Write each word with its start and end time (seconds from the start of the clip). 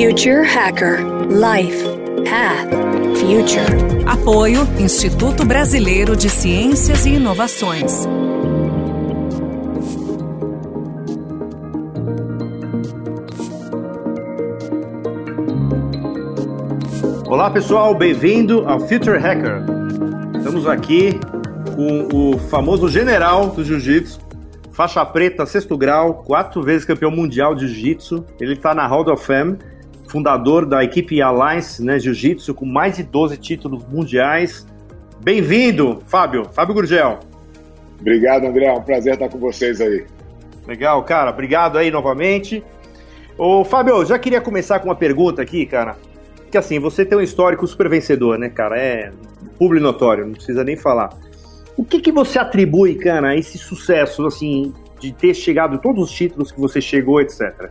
Future 0.00 0.44
Hacker 0.44 1.00
Life 1.28 1.82
Path 2.24 2.70
Future. 3.18 4.06
Apoio 4.06 4.60
Instituto 4.78 5.44
Brasileiro 5.44 6.14
de 6.14 6.30
Ciências 6.30 7.04
e 7.04 7.14
Inovações. 7.14 8.06
Olá 17.26 17.50
pessoal, 17.50 17.92
bem-vindo 17.92 18.68
ao 18.68 18.78
Future 18.78 19.18
Hacker. 19.18 19.64
Estamos 20.36 20.68
aqui 20.68 21.18
com 21.74 22.06
o 22.16 22.38
famoso 22.38 22.88
general 22.88 23.48
do 23.48 23.64
Jiu-Jitsu, 23.64 24.20
faixa 24.70 25.04
preta, 25.04 25.44
sexto 25.44 25.76
grau, 25.76 26.22
quatro 26.22 26.62
vezes 26.62 26.84
campeão 26.84 27.10
mundial 27.10 27.52
de 27.52 27.66
Jiu-Jitsu. 27.66 28.24
Ele 28.38 28.52
está 28.52 28.72
na 28.76 28.86
Hall 28.86 29.10
of 29.10 29.26
Fame, 29.26 29.58
fundador 30.08 30.64
da 30.64 30.82
equipe 30.82 31.20
Alliance 31.20 31.84
né, 31.84 31.98
Jiu-Jitsu, 31.98 32.54
com 32.54 32.64
mais 32.64 32.96
de 32.96 33.02
12 33.02 33.36
títulos 33.36 33.84
mundiais. 33.86 34.66
Bem-vindo, 35.22 36.02
Fábio, 36.06 36.46
Fábio 36.52 36.74
Gurgel. 36.74 37.18
Obrigado, 38.00 38.46
André, 38.46 38.64
é 38.64 38.72
um 38.72 38.82
prazer 38.82 39.14
estar 39.14 39.28
com 39.28 39.38
vocês 39.38 39.80
aí. 39.80 40.06
Legal, 40.66 41.02
cara, 41.04 41.30
obrigado 41.30 41.76
aí 41.76 41.90
novamente. 41.90 42.64
Ô, 43.36 43.64
Fábio, 43.64 44.04
já 44.04 44.18
queria 44.18 44.40
começar 44.40 44.78
com 44.78 44.88
uma 44.88 44.96
pergunta 44.96 45.42
aqui, 45.42 45.66
cara. 45.66 45.96
Que 46.50 46.56
assim, 46.56 46.78
você 46.78 47.04
tem 47.04 47.18
um 47.18 47.20
histórico 47.20 47.66
super 47.66 47.88
vencedor, 47.88 48.38
né, 48.38 48.48
cara? 48.48 48.78
É 48.78 49.12
público 49.58 49.84
notório, 49.84 50.24
não 50.24 50.32
precisa 50.32 50.64
nem 50.64 50.76
falar. 50.76 51.10
O 51.76 51.84
que, 51.84 52.00
que 52.00 52.10
você 52.10 52.38
atribui, 52.38 52.94
cara, 52.94 53.28
a 53.28 53.36
esse 53.36 53.58
sucesso, 53.58 54.26
assim, 54.26 54.72
de 54.98 55.12
ter 55.12 55.34
chegado 55.34 55.78
todos 55.78 56.04
os 56.04 56.10
títulos 56.10 56.50
que 56.50 56.60
você 56.60 56.80
chegou, 56.80 57.20
etc. 57.20 57.70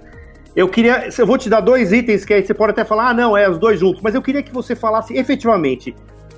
Eu 0.57 0.67
queria, 0.67 1.07
eu 1.15 1.27
vou 1.27 1.37
te 1.37 1.51
dar 1.51 1.61
dois 1.61 1.93
itens 1.93 2.25
que 2.25 2.33
aí 2.33 2.43
você 2.43 2.51
pode 2.51 2.71
até 2.71 2.83
falar, 2.83 3.09
ah, 3.09 3.13
não, 3.13 3.37
é 3.37 3.47
os 3.47 3.59
dois 3.59 3.79
juntos, 3.79 4.01
mas 4.01 4.15
eu 4.15 4.23
queria 4.23 4.41
que 4.41 4.51
você 4.51 4.75
falasse 4.75 5.15
efetivamente, 5.15 5.95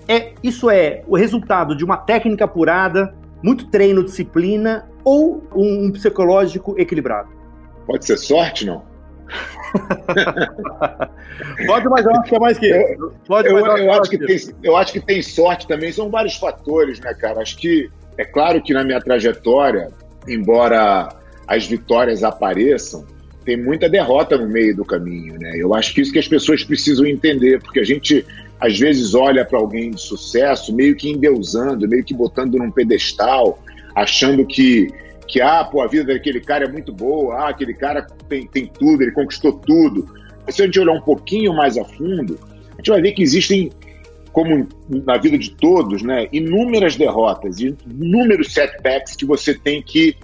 é, 0.09 0.33
isso 0.43 0.69
é 0.69 1.03
o 1.07 1.15
resultado 1.15 1.73
de 1.73 1.85
uma 1.85 1.95
técnica 1.95 2.43
apurada, 2.43 3.15
muito 3.41 3.69
treino, 3.69 4.03
disciplina 4.03 4.89
ou 5.05 5.41
um, 5.55 5.85
um 5.85 5.91
psicológico 5.93 6.75
equilibrado? 6.77 7.29
Pode 7.87 8.05
ser 8.05 8.17
sorte, 8.17 8.65
não? 8.65 8.83
Pode, 11.65 11.87
mas 11.87 12.05
eu 12.05 12.11
acho 12.11 12.23
que 12.23 12.35
é 12.35 12.39
mais 12.39 12.59
que. 12.59 12.97
Pode, 13.25 13.47
eu, 13.47 13.57
eu, 13.57 13.77
eu 13.77 13.93
acho 13.93 14.09
que 14.09 14.17
tem, 14.17 14.37
eu 14.63 14.75
acho 14.75 14.91
que 14.91 14.99
tem 14.99 15.21
sorte 15.21 15.65
também. 15.65 15.93
São 15.93 16.09
vários 16.09 16.35
fatores, 16.35 16.99
né, 16.99 17.13
cara? 17.13 17.41
Acho 17.41 17.55
que 17.55 17.89
é 18.17 18.25
claro 18.25 18.61
que 18.61 18.73
na 18.73 18.83
minha 18.83 18.99
trajetória, 18.99 19.87
embora 20.27 21.07
as 21.47 21.65
vitórias 21.67 22.21
apareçam, 22.23 23.05
tem 23.45 23.57
muita 23.57 23.89
derrota 23.89 24.37
no 24.37 24.47
meio 24.47 24.75
do 24.75 24.85
caminho, 24.85 25.39
né? 25.39 25.53
Eu 25.55 25.73
acho 25.73 25.93
que 25.93 26.01
isso 26.01 26.11
que 26.11 26.19
as 26.19 26.27
pessoas 26.27 26.63
precisam 26.63 27.05
entender, 27.05 27.61
porque 27.61 27.79
a 27.79 27.83
gente 27.83 28.25
às 28.59 28.77
vezes 28.77 29.15
olha 29.15 29.45
para 29.45 29.57
alguém 29.57 29.91
de 29.91 30.01
sucesso 30.01 30.75
meio 30.75 30.95
que 30.95 31.09
endeusando, 31.09 31.87
meio 31.87 32.03
que 32.03 32.13
botando 32.13 32.55
num 32.55 32.71
pedestal, 32.71 33.63
achando 33.95 34.45
que 34.45 34.87
que 35.29 35.39
ah, 35.39 35.63
pô, 35.63 35.81
a 35.81 35.87
vida 35.87 36.11
daquele 36.11 36.41
cara 36.41 36.65
é 36.65 36.67
muito 36.67 36.91
boa, 36.91 37.35
ah, 37.35 37.49
aquele 37.49 37.75
cara 37.75 38.05
tem, 38.27 38.47
tem 38.47 38.65
tudo, 38.65 39.03
ele 39.03 39.11
conquistou 39.11 39.53
tudo. 39.53 40.09
Mas 40.43 40.55
se 40.55 40.63
a 40.63 40.65
gente 40.65 40.79
olhar 40.79 40.93
um 40.93 41.01
pouquinho 41.01 41.53
mais 41.53 41.77
a 41.77 41.85
fundo, 41.85 42.39
a 42.73 42.77
gente 42.77 42.89
vai 42.89 42.99
ver 42.99 43.11
que 43.11 43.21
existem, 43.21 43.69
como 44.33 44.67
na 44.89 45.17
vida 45.17 45.37
de 45.37 45.51
todos, 45.51 46.01
né, 46.01 46.27
inúmeras 46.31 46.95
derrotas, 46.95 47.59
inúmeros 47.59 48.51
setbacks 48.51 49.15
que 49.15 49.23
você 49.23 49.53
tem 49.53 49.83
que 49.83 50.15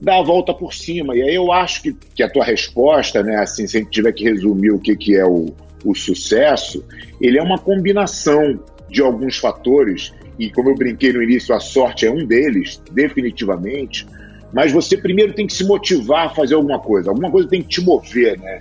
dar 0.00 0.18
a 0.18 0.22
volta 0.22 0.52
por 0.52 0.72
cima. 0.74 1.16
E 1.16 1.22
aí 1.22 1.34
eu 1.34 1.52
acho 1.52 1.82
que, 1.82 1.96
que 2.14 2.22
a 2.22 2.28
tua 2.28 2.44
resposta, 2.44 3.22
né, 3.22 3.36
assim, 3.36 3.66
se 3.66 3.76
a 3.76 3.80
gente 3.80 3.90
tiver 3.90 4.12
que 4.12 4.24
resumir 4.24 4.70
o 4.70 4.78
que, 4.78 4.96
que 4.96 5.16
é 5.16 5.24
o, 5.24 5.46
o 5.84 5.94
sucesso, 5.94 6.84
ele 7.20 7.38
é 7.38 7.42
uma 7.42 7.58
combinação 7.58 8.58
de 8.88 9.00
alguns 9.00 9.38
fatores, 9.38 10.12
e 10.38 10.50
como 10.50 10.70
eu 10.70 10.74
brinquei 10.74 11.12
no 11.12 11.22
início, 11.22 11.54
a 11.54 11.60
sorte 11.60 12.06
é 12.06 12.10
um 12.10 12.24
deles, 12.24 12.80
definitivamente, 12.92 14.06
mas 14.52 14.72
você 14.72 14.96
primeiro 14.96 15.32
tem 15.32 15.46
que 15.46 15.54
se 15.54 15.64
motivar 15.64 16.26
a 16.26 16.30
fazer 16.30 16.54
alguma 16.54 16.78
coisa, 16.78 17.10
alguma 17.10 17.30
coisa 17.30 17.48
tem 17.48 17.62
que 17.62 17.68
te 17.68 17.80
mover, 17.80 18.38
né? 18.38 18.60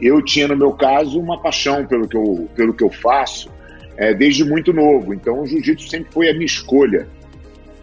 Eu 0.00 0.22
tinha, 0.22 0.48
no 0.48 0.56
meu 0.56 0.72
caso, 0.72 1.20
uma 1.20 1.40
paixão 1.40 1.86
pelo 1.86 2.08
que 2.08 2.16
eu, 2.16 2.48
pelo 2.56 2.74
que 2.74 2.82
eu 2.82 2.90
faço 2.90 3.48
é, 3.96 4.12
desde 4.12 4.44
muito 4.44 4.72
novo, 4.72 5.14
então 5.14 5.42
o 5.42 5.46
jiu-jitsu 5.46 5.88
sempre 5.88 6.12
foi 6.12 6.28
a 6.30 6.32
minha 6.32 6.46
escolha. 6.46 7.06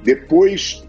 Depois, 0.03 0.84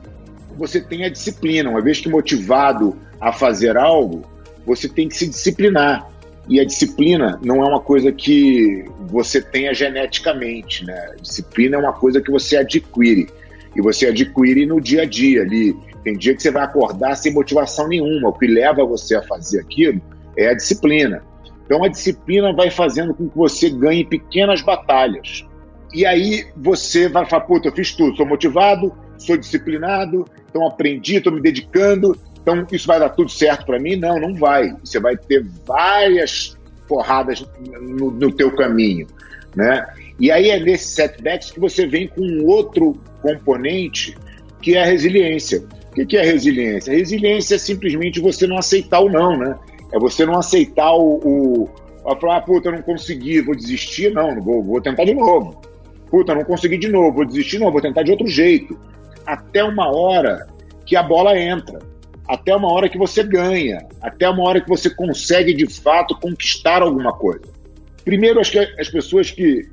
você 0.57 0.81
tem 0.81 1.05
a 1.05 1.09
disciplina, 1.09 1.71
uma 1.71 1.81
vez 1.81 2.01
que 2.01 2.09
motivado 2.09 2.97
a 3.21 3.33
fazer 3.33 3.77
algo, 3.77 4.23
você 4.67 4.89
tem 4.89 5.09
que 5.09 5.17
se 5.17 5.27
disciplinar. 5.27 6.09
E 6.49 6.59
a 6.59 6.65
disciplina 6.65 7.39
não 7.43 7.63
é 7.63 7.69
uma 7.69 7.81
coisa 7.81 8.11
que 8.11 8.85
você 9.09 9.41
tenha 9.41 9.73
geneticamente, 9.73 10.85
né? 10.85 11.15
Disciplina 11.21 11.77
é 11.77 11.79
uma 11.79 11.93
coisa 11.93 12.21
que 12.21 12.31
você 12.31 12.57
adquire. 12.57 13.29
E 13.75 13.81
você 13.81 14.09
adquire 14.09 14.67
no 14.67 14.81
dia 14.81 15.03
a 15.03 15.07
dia 15.07 15.43
ali, 15.43 15.75
tem 16.03 16.17
dia 16.17 16.35
que 16.35 16.43
você 16.43 16.51
vai 16.51 16.65
acordar 16.65 17.15
sem 17.15 17.33
motivação 17.33 17.89
nenhuma. 17.89 18.29
O 18.29 18.33
que 18.33 18.47
leva 18.47 18.85
você 18.85 19.15
a 19.15 19.23
fazer 19.23 19.61
aquilo 19.61 20.01
é 20.37 20.49
a 20.49 20.55
disciplina. 20.55 21.23
Então 21.65 21.85
a 21.85 21.89
disciplina 21.89 22.53
vai 22.53 22.71
fazendo 22.71 23.15
com 23.15 23.29
que 23.29 23.37
você 23.37 23.71
ganhe 23.71 24.05
pequenas 24.05 24.61
batalhas. 24.63 25.47
E 25.95 26.05
aí 26.05 26.47
você 26.57 27.09
vai 27.09 27.25
falar, 27.27 27.45
puta, 27.45 27.69
eu 27.69 27.73
fiz 27.73 27.95
tudo, 27.95 28.17
sou 28.17 28.27
motivado, 28.27 28.93
sou 29.17 29.37
disciplinado, 29.37 30.27
então 30.53 30.67
aprendi, 30.67 31.17
estou 31.17 31.33
me 31.33 31.41
dedicando, 31.41 32.15
então 32.43 32.67
isso 32.71 32.87
vai 32.87 33.01
dar 33.01 33.09
tudo 33.09 33.31
certo 33.31 33.65
para 33.65 33.79
mim? 33.79 33.97
Não, 33.97 34.21
não 34.21 34.35
vai. 34.35 34.75
Você 34.85 35.01
vai 35.01 35.17
ter 35.17 35.45
várias 35.67 36.59
porradas 36.87 37.45
no, 37.81 38.11
no 38.11 38.31
teu 38.31 38.55
caminho, 38.55 39.07
né? 39.57 39.87
E 40.21 40.31
aí 40.31 40.51
é 40.51 40.61
nesses 40.61 40.91
setbacks 40.91 41.51
que 41.51 41.59
você 41.59 41.87
vem 41.87 42.07
com 42.07 42.21
um 42.21 42.47
outro 42.47 42.95
componente 43.23 44.15
que 44.61 44.77
é 44.77 44.83
a 44.83 44.87
resiliência. 44.87 45.65
O 45.97 46.07
que 46.07 46.17
é 46.17 46.23
resiliência? 46.23 46.93
Resiliência 46.93 47.55
é 47.55 47.59
simplesmente 47.59 48.21
você 48.21 48.47
não 48.47 48.59
aceitar 48.59 49.01
o 49.01 49.11
não, 49.11 49.37
né? 49.37 49.59
É 49.93 49.99
você 49.99 50.25
não 50.27 50.39
aceitar 50.39 50.93
o. 50.93 51.21
o 51.25 51.71
a 52.05 52.17
falar, 52.17 52.39
ah, 52.39 52.41
puta, 52.41 52.69
eu 52.69 52.73
não 52.73 52.83
consegui, 52.83 53.41
vou 53.41 53.55
desistir. 53.55 54.13
Não, 54.13 54.41
vou, 54.41 54.63
vou 54.63 54.81
tentar 54.81 55.05
de 55.05 55.15
novo. 55.15 55.61
Puta, 56.11 56.35
não 56.35 56.45
consegui 56.45 56.77
de 56.77 56.89
novo, 56.89 57.17
vou 57.17 57.25
desistir, 57.25 57.59
não, 57.59 57.71
vou 57.71 57.81
tentar 57.81 58.03
de 58.03 58.11
outro 58.11 58.27
jeito. 58.27 58.79
Até 59.27 59.63
uma 59.63 59.95
hora 59.95 60.47
que 60.85 60.97
a 60.97 61.03
bola 61.03 61.39
entra. 61.39 61.79
Até 62.29 62.55
uma 62.55 62.73
hora 62.73 62.89
que 62.89 62.99
você 62.99 63.23
ganha. 63.23 63.87
Até 64.01 64.29
uma 64.29 64.43
hora 64.43 64.61
que 64.61 64.69
você 64.69 64.91
consegue, 64.91 65.55
de 65.55 65.67
fato, 65.67 66.19
conquistar 66.19 66.83
alguma 66.83 67.13
coisa. 67.13 67.43
Primeiro, 68.05 68.41
acho 68.41 68.53
que 68.53 68.59
as 68.59 68.89
pessoas 68.89 69.31
que 69.31 69.69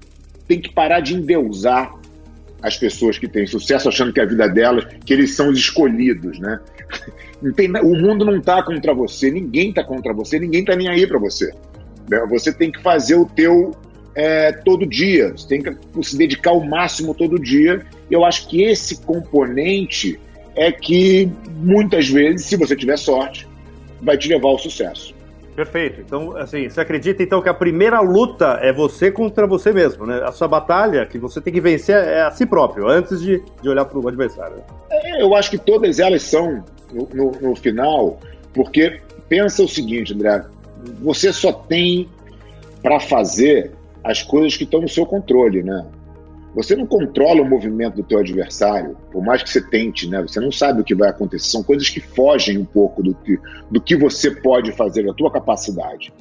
têm 0.47 0.59
que 0.59 0.73
parar 0.73 0.99
de 0.99 1.15
endeusar 1.15 1.93
as 2.61 2.77
pessoas 2.77 3.17
que 3.17 3.27
têm 3.27 3.45
sucesso 3.45 3.87
achando 3.87 4.11
que 4.11 4.19
a 4.19 4.25
vida 4.25 4.47
delas, 4.47 4.85
que 5.05 5.13
eles 5.13 5.35
são 5.35 5.49
os 5.49 5.57
escolhidos, 5.57 6.39
né? 6.39 6.59
O 7.41 7.95
mundo 7.95 8.25
não 8.25 8.35
está 8.35 8.61
contra 8.61 8.93
você, 8.93 9.31
ninguém 9.31 9.69
está 9.69 9.81
contra 9.81 10.13
você, 10.13 10.37
ninguém 10.37 10.59
está 10.59 10.75
nem 10.75 10.89
aí 10.89 11.07
para 11.07 11.17
você. 11.17 11.53
Né? 12.09 12.25
Você 12.29 12.51
tem 12.51 12.69
que 12.69 12.81
fazer 12.81 13.15
o 13.15 13.25
teu 13.25 13.71
é, 14.19 14.51
todo 14.51 14.85
dia, 14.85 15.31
você 15.31 15.47
tem 15.47 15.61
que 15.61 16.03
se 16.03 16.17
dedicar 16.17 16.49
ao 16.49 16.59
máximo 16.59 17.13
todo 17.13 17.39
dia. 17.39 17.85
Eu 18.11 18.25
acho 18.25 18.49
que 18.49 18.63
esse 18.63 19.01
componente 19.01 20.19
é 20.57 20.73
que 20.73 21.31
muitas 21.55 22.09
vezes, 22.09 22.45
se 22.45 22.57
você 22.57 22.75
tiver 22.75 22.97
sorte, 22.97 23.47
vai 24.01 24.17
te 24.17 24.27
levar 24.27 24.49
ao 24.49 24.59
sucesso. 24.59 25.15
Perfeito. 25.55 26.01
Então, 26.01 26.35
assim, 26.35 26.67
você 26.67 26.81
acredita 26.81 27.23
então 27.23 27.41
que 27.41 27.47
a 27.47 27.53
primeira 27.53 28.01
luta 28.01 28.59
é 28.61 28.73
você 28.73 29.09
contra 29.09 29.47
você 29.47 29.71
mesmo, 29.71 30.05
né? 30.05 30.21
A 30.25 30.33
sua 30.33 30.49
batalha 30.49 31.05
que 31.05 31.17
você 31.17 31.39
tem 31.39 31.53
que 31.53 31.61
vencer 31.61 31.95
é 31.95 32.21
a 32.21 32.31
si 32.31 32.45
próprio, 32.45 32.89
antes 32.89 33.21
de, 33.21 33.41
de 33.61 33.69
olhar 33.69 33.85
para 33.85 33.99
o 33.99 34.05
adversário. 34.05 34.57
É, 34.91 35.21
eu 35.21 35.33
acho 35.33 35.49
que 35.49 35.57
todas 35.57 35.97
elas 35.97 36.23
são, 36.23 36.61
no, 36.91 37.07
no, 37.13 37.31
no 37.39 37.55
final, 37.55 38.19
porque 38.53 38.99
pensa 39.29 39.63
o 39.63 39.67
seguinte, 39.67 40.13
André, 40.13 40.43
você 41.01 41.31
só 41.31 41.53
tem 41.53 42.09
para 42.81 42.99
fazer 42.99 43.78
as 44.03 44.21
coisas 44.21 44.55
que 44.55 44.63
estão 44.63 44.81
no 44.81 44.89
seu 44.89 45.05
controle, 45.05 45.63
né? 45.63 45.85
Você 46.55 46.75
não 46.75 46.85
controla 46.85 47.41
o 47.41 47.45
movimento 47.45 47.97
do 47.97 48.03
teu 48.03 48.19
adversário, 48.19 48.97
por 49.11 49.23
mais 49.23 49.43
que 49.43 49.49
você 49.49 49.61
tente, 49.61 50.09
né? 50.09 50.21
Você 50.21 50.39
não 50.39 50.51
sabe 50.51 50.81
o 50.81 50.83
que 50.83 50.95
vai 50.95 51.09
acontecer. 51.09 51.49
São 51.49 51.63
coisas 51.63 51.89
que 51.89 51.99
fogem 51.99 52.57
um 52.57 52.65
pouco 52.65 53.03
do 53.03 53.13
que, 53.13 53.37
do 53.69 53.79
que 53.79 53.95
você 53.95 54.31
pode 54.31 54.71
fazer, 54.71 55.05
da 55.05 55.13
tua 55.13 55.31
capacidade. 55.31 56.11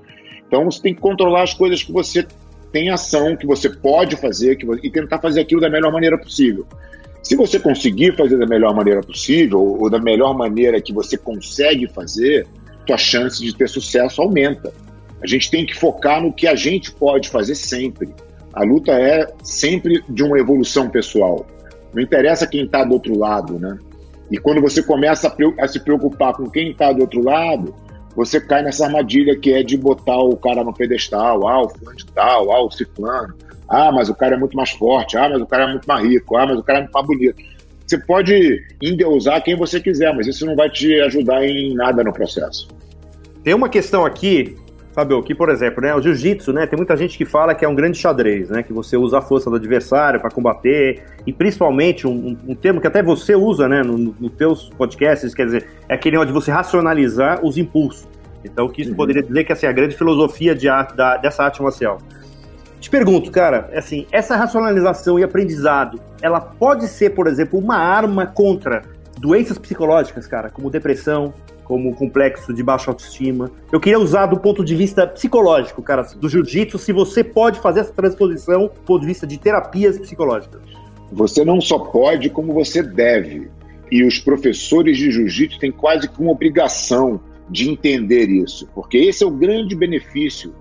Então 0.47 0.65
você 0.65 0.83
tem 0.83 0.95
que 0.95 1.01
controlar 1.01 1.43
as 1.43 1.55
coisas 1.55 1.83
que 1.83 1.93
você 1.93 2.27
tem 2.71 2.91
ação, 2.91 3.37
que 3.37 3.47
você 3.47 3.71
pode 3.71 4.17
fazer 4.17 4.57
que, 4.57 4.67
e 4.83 4.91
tentar 4.91 5.19
fazer 5.19 5.41
aquilo 5.41 5.61
da 5.61 5.71
melhor 5.71 5.93
maneira 5.93 6.19
possível. 6.19 6.67
Se 7.23 7.35
você 7.35 7.59
conseguir 7.59 8.17
fazer 8.17 8.39
da 8.39 8.47
melhor 8.47 8.75
maneira 8.75 9.01
possível, 9.01 9.61
ou 9.61 9.91
da 9.91 9.99
melhor 9.99 10.37
maneira 10.37 10.81
que 10.81 10.93
você 10.93 11.17
consegue 11.17 11.89
fazer, 11.89 12.47
tua 12.87 12.97
chance 12.97 13.43
de 13.43 13.55
ter 13.55 13.69
sucesso 13.69 14.23
aumenta. 14.23 14.73
A 15.23 15.27
gente 15.27 15.51
tem 15.51 15.67
que 15.67 15.75
focar 15.75 16.23
no 16.23 16.33
que 16.33 16.47
a 16.47 16.55
gente 16.55 16.93
pode 16.93 17.29
fazer 17.29 17.55
sempre. 17.55 18.09
A 18.53 18.63
luta 18.63 18.93
é 18.93 19.27
sempre 19.43 20.03
de 20.09 20.23
uma 20.23 20.39
evolução 20.39 20.89
pessoal. 20.89 21.47
Não 21.93 22.03
interessa 22.03 22.47
quem 22.47 22.65
está 22.65 22.85
do 22.85 22.95
outro 22.95 23.19
lado, 23.19 23.59
né? 23.59 23.79
E 24.31 24.37
quando 24.37 24.61
você 24.61 24.83
começa 24.83 25.35
a, 25.59 25.69
se 25.69 25.81
preocupar 25.81 26.35
com 26.35 26.49
quem 26.51 26.71
está 26.71 26.93
do 26.93 27.01
outro 27.01 27.23
lado, 27.23 27.75
você 28.15 28.41
cai 28.41 28.63
nessa 28.63 28.85
armadilha 28.85 29.37
que 29.39 29.53
é 29.53 29.63
de 29.63 29.77
botar 29.77 30.19
o 30.19 30.37
cara 30.37 30.63
no 30.63 30.73
pedestal, 30.73 31.47
ah, 31.49 31.63
o 31.63 31.69
fulano 31.69 31.97
de 31.97 32.07
tal, 32.07 32.53
ah, 32.53 32.63
o 32.63 32.71
ciclano, 32.71 33.35
ah, 33.69 33.91
mas 33.93 34.09
o 34.09 34.15
cara 34.15 34.35
é 34.35 34.39
muito 34.39 34.57
mais 34.57 34.71
forte, 34.71 35.17
ah, 35.17 35.29
mas 35.29 35.41
o 35.41 35.47
cara 35.47 35.65
é 35.65 35.67
muito 35.69 35.87
mais 35.87 36.07
rico, 36.07 36.37
ah, 36.37 36.47
mas 36.47 36.59
o 36.59 36.63
cara 36.63 36.79
é 36.79 36.83
muito 36.83 36.93
mais 36.93 37.07
bonito. 37.07 37.43
Você 37.87 37.99
pode 37.99 38.67
endeusar 38.83 39.43
quem 39.43 39.57
você 39.57 39.81
quiser, 39.81 40.15
mas 40.15 40.27
isso 40.27 40.45
não 40.45 40.55
vai 40.55 40.69
te 40.69 41.01
ajudar 41.01 41.43
em 41.43 41.75
nada 41.75 42.05
no 42.05 42.13
processo. 42.13 42.69
Tem 43.43 43.55
uma 43.55 43.69
questão 43.69 44.05
aqui 44.05 44.57
Fabio, 44.99 45.23
que, 45.23 45.33
por 45.33 45.49
exemplo, 45.49 45.81
né, 45.81 45.95
o 45.95 46.03
jiu-jitsu, 46.03 46.53
né, 46.53 46.67
tem 46.67 46.77
muita 46.77 46.97
gente 46.97 47.17
que 47.17 47.25
fala 47.25 47.55
que 47.55 47.65
é 47.65 47.69
um 47.69 47.75
grande 47.75 47.97
xadrez, 47.97 48.51
né, 48.51 48.65
que 48.65 48.73
você 48.73 48.97
usa 48.97 49.19
a 49.19 49.23
força 49.23 49.49
do 49.49 49.55
adversário 49.55 50.19
para 50.19 50.29
combater, 50.29 51.05
e 51.25 51.33
principalmente 51.33 52.05
um, 52.05 52.37
um, 52.49 52.55
termo 52.57 52.81
que 52.81 52.87
até 52.89 53.01
você 53.01 53.37
usa, 53.37 53.69
né, 53.69 53.81
nos 53.85 54.19
no 54.19 54.29
teus 54.29 54.69
podcasts, 54.71 55.33
quer 55.33 55.45
dizer, 55.45 55.69
é 55.89 55.95
aquele 55.95 56.19
onde 56.19 56.33
você 56.33 56.51
racionalizar 56.51 57.45
os 57.45 57.57
impulsos. 57.57 58.09
Então, 58.45 58.69
que 58.69 58.83
isso 58.83 58.91
uhum. 58.91 58.97
poderia 58.97 59.23
dizer 59.23 59.45
que 59.45 59.53
assim, 59.53 59.67
a 59.67 59.73
grande 59.73 59.97
filosofia 59.97 60.53
de 60.53 60.69
arte, 60.69 60.97
da, 60.97 61.17
dessa 61.17 61.45
arte 61.45 61.63
marcial. 61.63 61.99
Te 62.81 62.91
pergunto, 62.91 63.31
cara, 63.31 63.71
assim, 63.77 64.05
essa 64.11 64.35
racionalização 64.35 65.17
e 65.17 65.23
aprendizado, 65.23 66.01
ela 66.21 66.41
pode 66.41 66.89
ser, 66.89 67.11
por 67.11 67.29
exemplo, 67.29 67.57
uma 67.57 67.77
arma 67.77 68.27
contra 68.27 68.83
doenças 69.17 69.59
psicológicas, 69.59 70.27
cara, 70.27 70.51
como 70.51 70.69
depressão, 70.69 71.33
como 71.69 71.95
complexo 71.95 72.55
de 72.55 72.63
baixa 72.63 72.91
autoestima. 72.91 73.53
Eu 73.71 73.79
queria 73.79 73.99
usar 73.99 74.25
do 74.25 74.41
ponto 74.41 74.65
de 74.65 74.75
vista 74.75 75.07
psicológico, 75.07 75.83
cara, 75.83 76.03
do 76.17 76.27
jiu-jitsu, 76.27 76.79
se 76.79 76.95
você 76.95 77.23
pode 77.23 77.61
fazer 77.61 77.81
essa 77.81 77.93
transposição 77.93 78.63
do 78.63 78.81
ponto 78.81 79.03
de 79.03 79.07
vista 79.07 79.27
de 79.27 79.39
terapias 79.39 79.99
psicológicas. 79.99 80.63
Você 81.13 81.45
não 81.45 81.61
só 81.61 81.79
pode, 81.79 82.31
como 82.31 82.55
você 82.55 82.83
deve. 82.83 83.51
E 83.93 84.03
os 84.03 84.19
professores 84.19 84.97
de 84.97 85.11
jiu-jitsu 85.11 85.59
têm 85.59 85.71
quase 85.71 86.09
que 86.09 86.21
uma 86.23 86.33
obrigação 86.33 87.21
de 87.51 87.69
entender 87.71 88.29
isso, 88.31 88.69
porque 88.75 88.97
esse 88.97 89.23
é 89.23 89.27
o 89.27 89.31
grande 89.31 89.75
benefício 89.75 90.55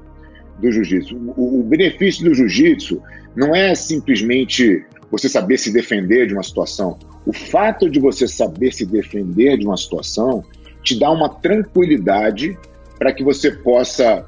do 0.60 0.72
jiu-jitsu. 0.72 1.16
O, 1.38 1.62
o 1.62 1.64
benefício 1.64 2.26
do 2.26 2.34
jiu-jitsu 2.34 3.02
não 3.36 3.56
é 3.56 3.74
simplesmente 3.76 4.86
você 5.10 5.30
saber 5.30 5.58
se 5.58 5.72
defender 5.72 6.28
de 6.28 6.34
uma 6.34 6.44
situação. 6.44 6.98
O 7.26 7.34
fato 7.34 7.90
de 7.90 8.00
você 8.00 8.28
saber 8.28 8.74
se 8.74 8.86
defender 8.86 9.58
de 9.58 9.66
uma 9.66 9.78
situação 9.78 10.44
te 10.88 10.98
dá 10.98 11.12
uma 11.12 11.28
tranquilidade 11.28 12.58
para 12.98 13.12
que 13.12 13.24
você 13.24 13.52
possa 13.52 14.26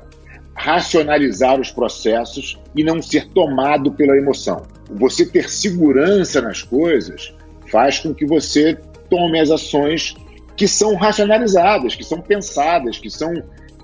racionalizar 0.53 1.59
os 1.59 1.71
processos 1.71 2.59
e 2.75 2.83
não 2.83 3.01
ser 3.01 3.29
tomado 3.29 3.93
pela 3.93 4.17
emoção. 4.17 4.63
Você 4.91 5.25
ter 5.25 5.49
segurança 5.49 6.41
nas 6.41 6.61
coisas 6.61 7.33
faz 7.71 7.99
com 7.99 8.13
que 8.13 8.25
você 8.25 8.77
tome 9.09 9.39
as 9.39 9.49
ações 9.49 10.15
que 10.57 10.67
são 10.67 10.95
racionalizadas, 10.95 11.95
que 11.95 12.03
são 12.03 12.19
pensadas, 12.19 12.97
que 12.97 13.09
são 13.09 13.33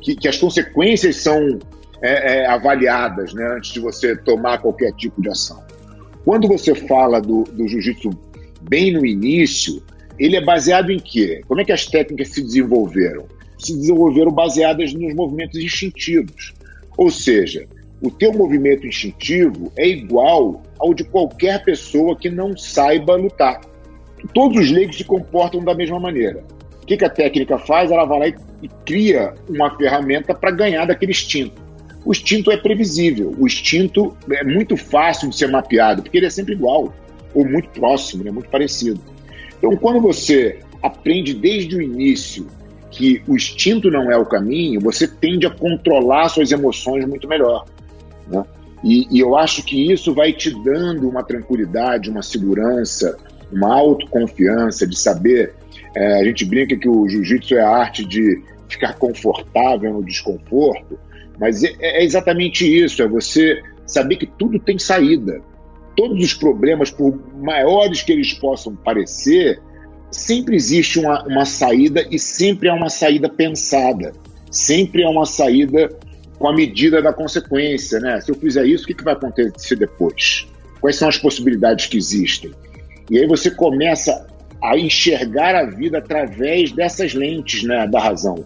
que, 0.02 0.16
que 0.16 0.28
as 0.28 0.38
consequências 0.38 1.16
são 1.22 1.58
é, 2.02 2.40
é, 2.40 2.48
avaliadas 2.48 3.34
né, 3.34 3.56
antes 3.56 3.72
de 3.72 3.80
você 3.80 4.16
tomar 4.18 4.58
qualquer 4.58 4.92
tipo 4.94 5.22
de 5.22 5.30
ação. 5.30 5.64
Quando 6.26 6.48
você 6.48 6.76
fala 6.76 7.22
do, 7.22 7.44
do 7.44 7.68
jiu-jitsu 7.68 8.10
bem 8.62 8.92
no 8.92 9.06
início, 9.06 9.82
ele 10.18 10.36
é 10.36 10.42
baseado 10.44 10.92
em 10.92 11.00
quê? 11.00 11.42
Como 11.48 11.62
é 11.62 11.66
que 11.66 11.72
as 11.72 11.86
técnicas 11.86 12.30
se 12.30 12.42
desenvolveram? 12.42 13.26
Se 13.58 13.76
desenvolveram 13.76 14.32
baseadas 14.32 14.94
nos 14.94 15.14
movimentos 15.14 15.60
instintivos. 15.60 16.54
Ou 16.98 17.10
seja, 17.10 17.68
o 18.02 18.10
teu 18.10 18.34
movimento 18.34 18.86
instintivo 18.86 19.72
é 19.78 19.88
igual 19.88 20.62
ao 20.80 20.94
de 20.94 21.04
qualquer 21.04 21.64
pessoa 21.64 22.16
que 22.16 22.30
não 22.30 22.56
saiba 22.56 23.16
lutar. 23.16 23.62
Todos 24.34 24.58
os 24.58 24.72
leigos 24.72 24.98
se 24.98 25.04
comportam 25.04 25.64
da 25.64 25.74
mesma 25.74 26.00
maneira. 26.00 26.44
O 26.82 26.86
que, 26.86 27.04
a 27.04 27.10
técnica 27.10 27.58
faz? 27.58 27.92
Ela 27.92 28.06
vai 28.06 28.20
lá 28.20 28.28
e 28.62 28.68
cria 28.86 29.34
uma 29.50 29.76
ferramenta 29.76 30.34
para 30.36 30.52
ganhar 30.52 30.86
daquele 30.86 31.12
instinto. 31.12 31.62
O 32.06 32.12
instinto 32.12 32.52
é 32.52 32.58
previsível, 32.58 33.34
o 33.40 33.48
instinto 33.48 34.16
é 34.30 34.44
muito 34.44 34.78
fácil 34.78 35.28
de 35.30 35.36
ser 35.36 35.50
mapeado, 35.50 36.04
porque 36.04 36.18
ele 36.18 36.28
é 36.28 36.30
sempre 36.30 36.54
igual, 36.54 36.94
ou 37.34 37.44
muito 37.44 37.68
próximo, 37.70 38.24
né, 38.24 38.30
muito 38.30 38.48
parecido. 38.50 39.02
Então, 39.66 39.78
quando 39.78 40.00
você 40.00 40.60
aprende 40.82 41.34
desde 41.34 41.76
o 41.76 41.82
início 41.82 42.46
que 42.92 43.22
o 43.28 43.36
instinto 43.36 43.90
não 43.90 44.12
é 44.12 44.18
o 44.18 44.26
caminho, 44.26 44.80
você 44.80 45.08
tende 45.08 45.48
a 45.48 45.50
controlar 45.50 46.30
suas 46.30 46.52
emoções 46.52 47.06
muito 47.06 47.28
melhor. 47.28 47.66
Né? 48.28 48.44
E, 48.84 49.08
e, 49.12 49.20
eu 49.20 49.36
acho 49.36 49.66
que 49.66 49.92
isso 49.92 50.14
vai 50.14 50.32
te 50.32 50.52
dando 50.64 51.10
uma 51.10 51.24
tranquilidade, 51.24 52.12
uma 52.12 52.22
segurança, 52.22 53.18
uma 53.52 53.76
autoconfiança 53.76 54.86
de 54.86 54.98
saber. 54.98 55.56
É, 55.96 56.22
a 56.22 56.24
gente 56.24 56.46
brinca 56.46 56.78
que 56.78 56.88
o 56.88 57.10
jiu-jitsu 57.10 57.56
é 57.56 57.62
a 57.62 57.70
arte 57.70 58.06
de 58.06 58.44
ficar 58.70 58.94
confortável 58.94 59.94
no 59.94 60.04
desconforto, 60.04 61.00
mas 61.40 61.64
é, 61.64 61.76
é 61.80 62.04
exatamente 62.04 62.66
isso: 62.66 63.02
é 63.02 63.08
você 63.08 63.62
saber 63.88 64.18
que 64.18 64.28
tudo 64.28 64.60
tem 64.60 64.78
saída 64.78 65.42
todos 65.96 66.24
os 66.24 66.34
problemas, 66.34 66.92
por 66.92 67.20
maiores 67.38 68.02
que 68.02 68.12
eles 68.12 68.34
possam 68.34 68.76
parecer, 68.76 69.62
sempre 70.12 70.56
existe 70.56 71.00
uma, 71.00 71.24
uma 71.24 71.46
saída 71.46 72.06
e 72.10 72.20
sempre 72.20 72.70
é 72.70 72.74
uma 72.74 72.90
saída 72.90 73.30
pensada. 73.30 74.14
Sempre 74.52 75.04
é 75.04 75.10
uma 75.10 75.26
saída 75.26 75.90
com 76.38 76.48
a 76.48 76.54
medida 76.54 77.02
da 77.02 77.14
consequência, 77.14 78.00
né? 78.00 78.20
Se 78.22 78.32
eu 78.32 78.36
fizer 78.36 78.66
isso, 78.66 78.84
o 78.84 78.88
que, 78.88 78.94
que 78.94 79.04
vai 79.04 79.14
acontecer 79.14 79.76
depois? 79.76 80.48
Quais 80.80 80.96
são 80.98 81.08
as 81.08 81.18
possibilidades 81.18 81.88
que 81.88 81.98
existem? 81.98 82.52
E 83.10 83.18
aí 83.18 83.28
você 83.28 83.52
começa 83.52 84.28
a 84.64 84.78
enxergar 84.78 85.56
a 85.56 85.66
vida 85.66 86.00
através 86.00 86.72
dessas 86.72 87.14
lentes 87.14 87.64
né, 87.64 87.88
da 87.88 88.00
razão. 88.00 88.46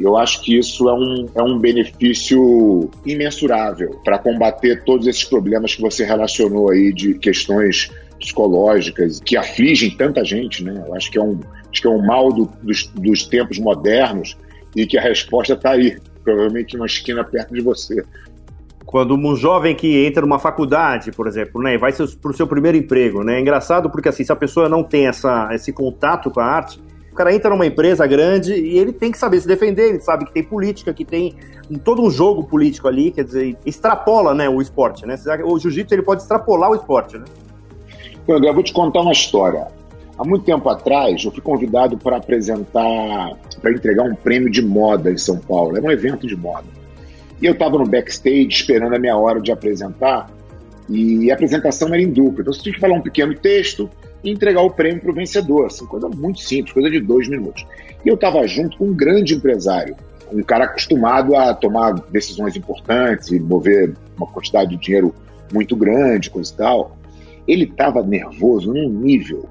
Eu 0.00 0.16
acho 0.16 0.42
que 0.42 0.56
isso 0.56 0.88
é 0.88 0.94
um, 0.94 1.26
é 1.34 1.42
um 1.42 1.58
benefício 1.58 2.90
imensurável 3.04 4.00
para 4.04 4.18
combater 4.18 4.84
todos 4.84 5.06
esses 5.06 5.24
problemas 5.24 5.74
que 5.74 5.82
você 5.82 6.04
relacionou 6.04 6.70
aí 6.70 6.92
de 6.92 7.14
questões 7.14 7.90
psicológicas 8.18 9.20
que 9.20 9.36
afligem 9.36 9.90
tanta 9.90 10.24
gente, 10.24 10.62
né? 10.62 10.84
Eu 10.86 10.94
acho 10.94 11.10
que 11.10 11.18
é 11.18 11.22
um, 11.22 11.38
acho 11.70 11.80
que 11.80 11.86
é 11.86 11.90
um 11.90 12.04
mal 12.04 12.32
do, 12.32 12.50
dos, 12.62 12.86
dos 12.94 13.24
tempos 13.24 13.58
modernos 13.58 14.36
e 14.76 14.86
que 14.86 14.98
a 14.98 15.02
resposta 15.02 15.54
está 15.54 15.70
aí, 15.70 15.96
provavelmente 16.22 16.76
numa 16.76 16.86
esquina 16.86 17.24
perto 17.24 17.54
de 17.54 17.60
você. 17.60 18.04
Quando 18.84 19.14
um 19.14 19.36
jovem 19.36 19.74
que 19.74 20.06
entra 20.06 20.22
numa 20.22 20.38
faculdade, 20.38 21.12
por 21.12 21.26
exemplo, 21.26 21.60
né, 21.62 21.76
vai 21.76 21.92
para 21.92 22.30
o 22.30 22.34
seu 22.34 22.46
primeiro 22.46 22.76
emprego, 22.76 23.22
né, 23.22 23.36
é 23.36 23.40
engraçado 23.40 23.90
porque 23.90 24.08
assim, 24.08 24.24
se 24.24 24.32
a 24.32 24.36
pessoa 24.36 24.68
não 24.68 24.82
tem 24.82 25.06
essa, 25.06 25.48
esse 25.52 25.72
contato 25.72 26.30
com 26.30 26.40
a 26.40 26.44
arte, 26.44 26.80
cara 27.18 27.34
entra 27.34 27.50
numa 27.50 27.66
empresa 27.66 28.06
grande 28.06 28.54
e 28.54 28.78
ele 28.78 28.92
tem 28.92 29.10
que 29.10 29.18
saber 29.18 29.40
se 29.40 29.46
defender, 29.46 29.88
ele 29.90 30.00
sabe 30.00 30.24
que 30.24 30.32
tem 30.32 30.42
política, 30.42 30.94
que 30.94 31.04
tem 31.04 31.34
todo 31.84 32.00
um 32.00 32.10
jogo 32.10 32.44
político 32.44 32.86
ali, 32.86 33.10
quer 33.10 33.24
dizer, 33.24 33.56
extrapola, 33.66 34.34
né, 34.34 34.48
o 34.48 34.62
esporte, 34.62 35.04
né? 35.04 35.16
O 35.44 35.58
jiu-jitsu 35.58 35.94
ele 35.94 36.02
pode 36.02 36.22
extrapolar 36.22 36.70
o 36.70 36.74
esporte, 36.74 37.18
né? 37.18 37.24
André, 38.28 38.50
eu 38.50 38.54
vou 38.54 38.62
te 38.62 38.72
contar 38.72 39.00
uma 39.00 39.12
história. 39.12 39.66
Há 40.18 40.24
muito 40.24 40.44
tempo 40.44 40.68
atrás, 40.68 41.24
eu 41.24 41.30
fui 41.30 41.40
convidado 41.40 41.96
para 41.96 42.16
apresentar, 42.18 43.36
para 43.60 43.72
entregar 43.72 44.04
um 44.04 44.14
prêmio 44.14 44.50
de 44.50 44.62
moda 44.62 45.10
em 45.10 45.18
São 45.18 45.38
Paulo. 45.38 45.76
Era 45.76 45.86
um 45.86 45.90
evento 45.90 46.26
de 46.26 46.36
moda. 46.36 46.66
E 47.40 47.46
eu 47.46 47.52
estava 47.52 47.78
no 47.78 47.86
backstage 47.86 48.48
esperando 48.48 48.94
a 48.94 48.98
minha 48.98 49.16
hora 49.16 49.40
de 49.40 49.50
apresentar, 49.50 50.28
e 50.88 51.30
a 51.30 51.34
apresentação 51.34 51.88
era 51.88 52.02
em 52.02 52.10
dupla. 52.10 52.40
Então 52.40 52.52
você 52.52 52.62
tinha 52.62 52.74
que 52.74 52.80
falar 52.80 52.94
um 52.94 53.02
pequeno 53.02 53.34
texto, 53.34 53.90
e 54.22 54.30
entregar 54.30 54.62
o 54.62 54.70
prêmio 54.70 55.00
para 55.00 55.10
o 55.10 55.14
vencedor. 55.14 55.66
Assim, 55.66 55.86
coisa 55.86 56.08
muito 56.08 56.40
simples, 56.40 56.72
coisa 56.72 56.90
de 56.90 57.00
dois 57.00 57.28
minutos. 57.28 57.66
E 58.04 58.08
eu 58.08 58.14
estava 58.14 58.46
junto 58.46 58.78
com 58.78 58.86
um 58.86 58.94
grande 58.94 59.34
empresário, 59.34 59.96
um 60.32 60.42
cara 60.42 60.64
acostumado 60.64 61.34
a 61.34 61.54
tomar 61.54 61.94
decisões 62.10 62.56
importantes 62.56 63.28
e 63.28 63.40
mover 63.40 63.94
uma 64.16 64.26
quantidade 64.26 64.70
de 64.70 64.76
dinheiro 64.76 65.14
muito 65.52 65.74
grande, 65.74 66.30
coisa 66.30 66.52
e 66.52 66.56
tal. 66.56 66.96
Ele 67.46 67.64
estava 67.64 68.02
nervoso 68.02 68.72
num 68.72 68.88
nível 68.88 69.48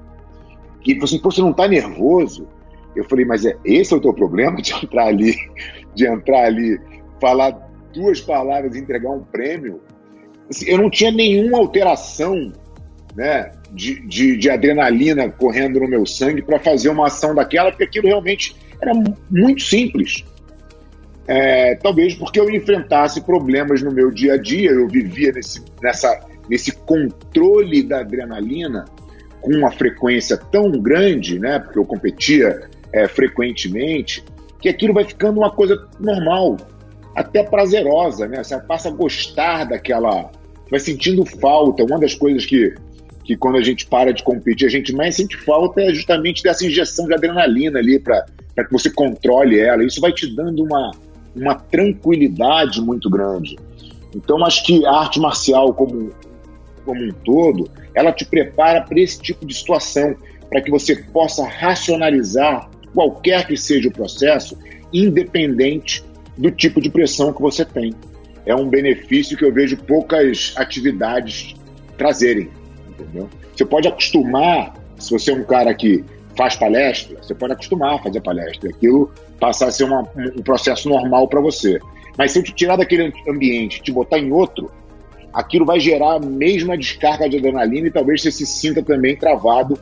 que 0.82 0.92
ele 0.92 1.00
falou 1.00 1.04
assim: 1.04 1.18
Pô, 1.18 1.30
você 1.30 1.40
não 1.40 1.50
está 1.50 1.66
nervoso? 1.66 2.46
Eu 2.94 3.04
falei, 3.04 3.24
mas 3.24 3.44
é 3.44 3.56
esse 3.64 3.92
é 3.92 3.96
o 3.96 4.00
teu 4.00 4.12
problema 4.12 4.56
de 4.62 4.72
entrar 4.82 5.06
ali, 5.06 5.34
de 5.94 6.06
entrar 6.06 6.44
ali, 6.44 6.80
falar 7.20 7.68
duas 7.92 8.20
palavras 8.20 8.74
e 8.74 8.78
entregar 8.78 9.10
um 9.10 9.22
prêmio? 9.22 9.80
Assim, 10.48 10.66
eu 10.66 10.78
não 10.78 10.90
tinha 10.90 11.10
nenhuma 11.10 11.58
alteração 11.58 12.52
né, 13.14 13.52
de, 13.72 14.00
de, 14.06 14.36
de 14.36 14.50
adrenalina 14.50 15.28
correndo 15.30 15.80
no 15.80 15.88
meu 15.88 16.06
sangue 16.06 16.42
para 16.42 16.58
fazer 16.58 16.88
uma 16.88 17.06
ação 17.06 17.34
daquela, 17.34 17.70
porque 17.70 17.84
aquilo 17.84 18.06
realmente 18.08 18.56
era 18.80 18.92
muito 19.30 19.62
simples. 19.62 20.24
É, 21.26 21.74
talvez 21.74 22.14
porque 22.14 22.40
eu 22.40 22.48
enfrentasse 22.48 23.20
problemas 23.20 23.82
no 23.82 23.92
meu 23.92 24.10
dia 24.10 24.34
a 24.34 24.38
dia, 24.38 24.70
eu 24.70 24.88
vivia 24.88 25.32
nesse, 25.32 25.62
nessa, 25.82 26.20
nesse 26.48 26.72
controle 26.72 27.82
da 27.82 28.00
adrenalina 28.00 28.86
com 29.40 29.52
uma 29.54 29.70
frequência 29.70 30.36
tão 30.36 30.70
grande, 30.72 31.38
né, 31.38 31.58
porque 31.58 31.78
eu 31.78 31.84
competia 31.84 32.68
é, 32.92 33.06
frequentemente, 33.06 34.24
que 34.60 34.68
aquilo 34.68 34.94
vai 34.94 35.04
ficando 35.04 35.38
uma 35.38 35.50
coisa 35.50 35.86
normal, 36.00 36.56
até 37.14 37.42
prazerosa, 37.42 38.26
né? 38.26 38.42
Você 38.42 38.58
passa 38.60 38.88
a 38.88 38.92
gostar 38.92 39.64
daquela, 39.64 40.30
vai 40.70 40.80
sentindo 40.80 41.24
falta. 41.24 41.84
Uma 41.84 41.98
das 41.98 42.14
coisas 42.14 42.44
que 42.44 42.74
que 43.28 43.36
quando 43.36 43.58
a 43.58 43.62
gente 43.62 43.84
para 43.84 44.10
de 44.10 44.22
competir, 44.22 44.66
a 44.66 44.70
gente 44.70 44.90
mais 44.90 45.16
sente 45.16 45.36
falta 45.44 45.82
é 45.82 45.92
justamente 45.92 46.42
dessa 46.42 46.64
injeção 46.64 47.06
de 47.06 47.12
adrenalina 47.12 47.78
ali 47.78 47.98
para 47.98 48.24
que 48.56 48.72
você 48.72 48.88
controle 48.88 49.60
ela. 49.60 49.84
Isso 49.84 50.00
vai 50.00 50.10
te 50.14 50.34
dando 50.34 50.64
uma, 50.64 50.92
uma 51.36 51.54
tranquilidade 51.54 52.80
muito 52.80 53.10
grande. 53.10 53.58
Então, 54.16 54.42
acho 54.46 54.64
que 54.64 54.82
a 54.86 54.92
arte 54.92 55.20
marcial 55.20 55.74
como, 55.74 56.10
como 56.86 57.04
um 57.04 57.12
todo, 57.22 57.70
ela 57.94 58.12
te 58.12 58.24
prepara 58.24 58.80
para 58.80 58.98
esse 58.98 59.20
tipo 59.20 59.44
de 59.44 59.54
situação, 59.54 60.16
para 60.48 60.62
que 60.62 60.70
você 60.70 60.96
possa 60.96 61.46
racionalizar 61.46 62.70
qualquer 62.94 63.46
que 63.46 63.58
seja 63.58 63.90
o 63.90 63.92
processo, 63.92 64.56
independente 64.90 66.02
do 66.38 66.50
tipo 66.50 66.80
de 66.80 66.88
pressão 66.88 67.30
que 67.30 67.42
você 67.42 67.62
tem. 67.62 67.92
É 68.48 68.54
um 68.54 68.66
benefício 68.66 69.36
que 69.36 69.44
eu 69.44 69.52
vejo 69.52 69.76
poucas 69.76 70.54
atividades 70.56 71.54
trazerem, 71.98 72.48
entendeu? 72.88 73.28
Você 73.54 73.62
pode 73.62 73.86
acostumar, 73.86 74.72
se 74.98 75.10
você 75.10 75.32
é 75.32 75.34
um 75.34 75.44
cara 75.44 75.74
que 75.74 76.02
faz 76.34 76.56
palestra, 76.56 77.22
você 77.22 77.34
pode 77.34 77.52
acostumar 77.52 77.96
a 77.96 77.98
fazer 77.98 78.22
palestra, 78.22 78.70
aquilo 78.70 79.12
passar 79.38 79.66
a 79.66 79.70
ser 79.70 79.84
uma, 79.84 80.00
um 80.34 80.42
processo 80.42 80.88
normal 80.88 81.28
para 81.28 81.42
você. 81.42 81.78
Mas 82.16 82.32
se 82.32 82.38
eu 82.38 82.42
te 82.42 82.54
tirar 82.54 82.76
daquele 82.76 83.12
ambiente, 83.28 83.82
te 83.82 83.92
botar 83.92 84.18
em 84.18 84.32
outro, 84.32 84.70
aquilo 85.30 85.66
vai 85.66 85.78
gerar 85.78 86.14
a 86.14 86.18
mesma 86.18 86.74
descarga 86.74 87.28
de 87.28 87.36
adrenalina 87.36 87.88
e 87.88 87.90
talvez 87.90 88.22
você 88.22 88.32
se 88.32 88.46
sinta 88.46 88.82
também 88.82 89.14
travado, 89.14 89.78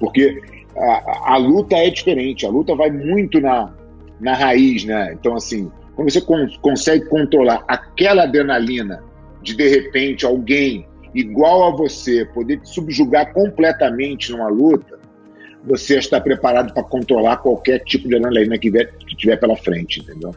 porque 0.00 0.42
a, 0.76 1.34
a 1.34 1.36
luta 1.36 1.76
é 1.76 1.88
diferente, 1.88 2.44
a 2.44 2.50
luta 2.50 2.74
vai 2.74 2.90
muito 2.90 3.40
na, 3.40 3.72
na 4.20 4.34
raiz, 4.34 4.84
né? 4.84 5.12
Então, 5.12 5.36
assim, 5.36 5.70
quando 6.00 6.10
você 6.10 6.20
con 6.22 6.46
consegue 6.62 7.04
controlar 7.06 7.62
aquela 7.68 8.22
adrenalina 8.22 9.02
de 9.42 9.54
de 9.54 9.68
repente 9.68 10.24
alguém 10.24 10.86
igual 11.14 11.68
a 11.68 11.76
você 11.76 12.24
poder 12.24 12.58
te 12.60 12.70
subjugar 12.70 13.34
completamente 13.34 14.32
numa 14.32 14.48
luta, 14.48 14.98
você 15.62 15.98
está 15.98 16.18
preparado 16.18 16.72
para 16.72 16.82
controlar 16.84 17.36
qualquer 17.38 17.80
tipo 17.80 18.08
de 18.08 18.16
adrenalina 18.16 18.56
que 18.56 18.70
tiver, 18.70 18.92
que 19.06 19.14
tiver 19.14 19.36
pela 19.36 19.56
frente, 19.56 20.00
entendeu? 20.00 20.34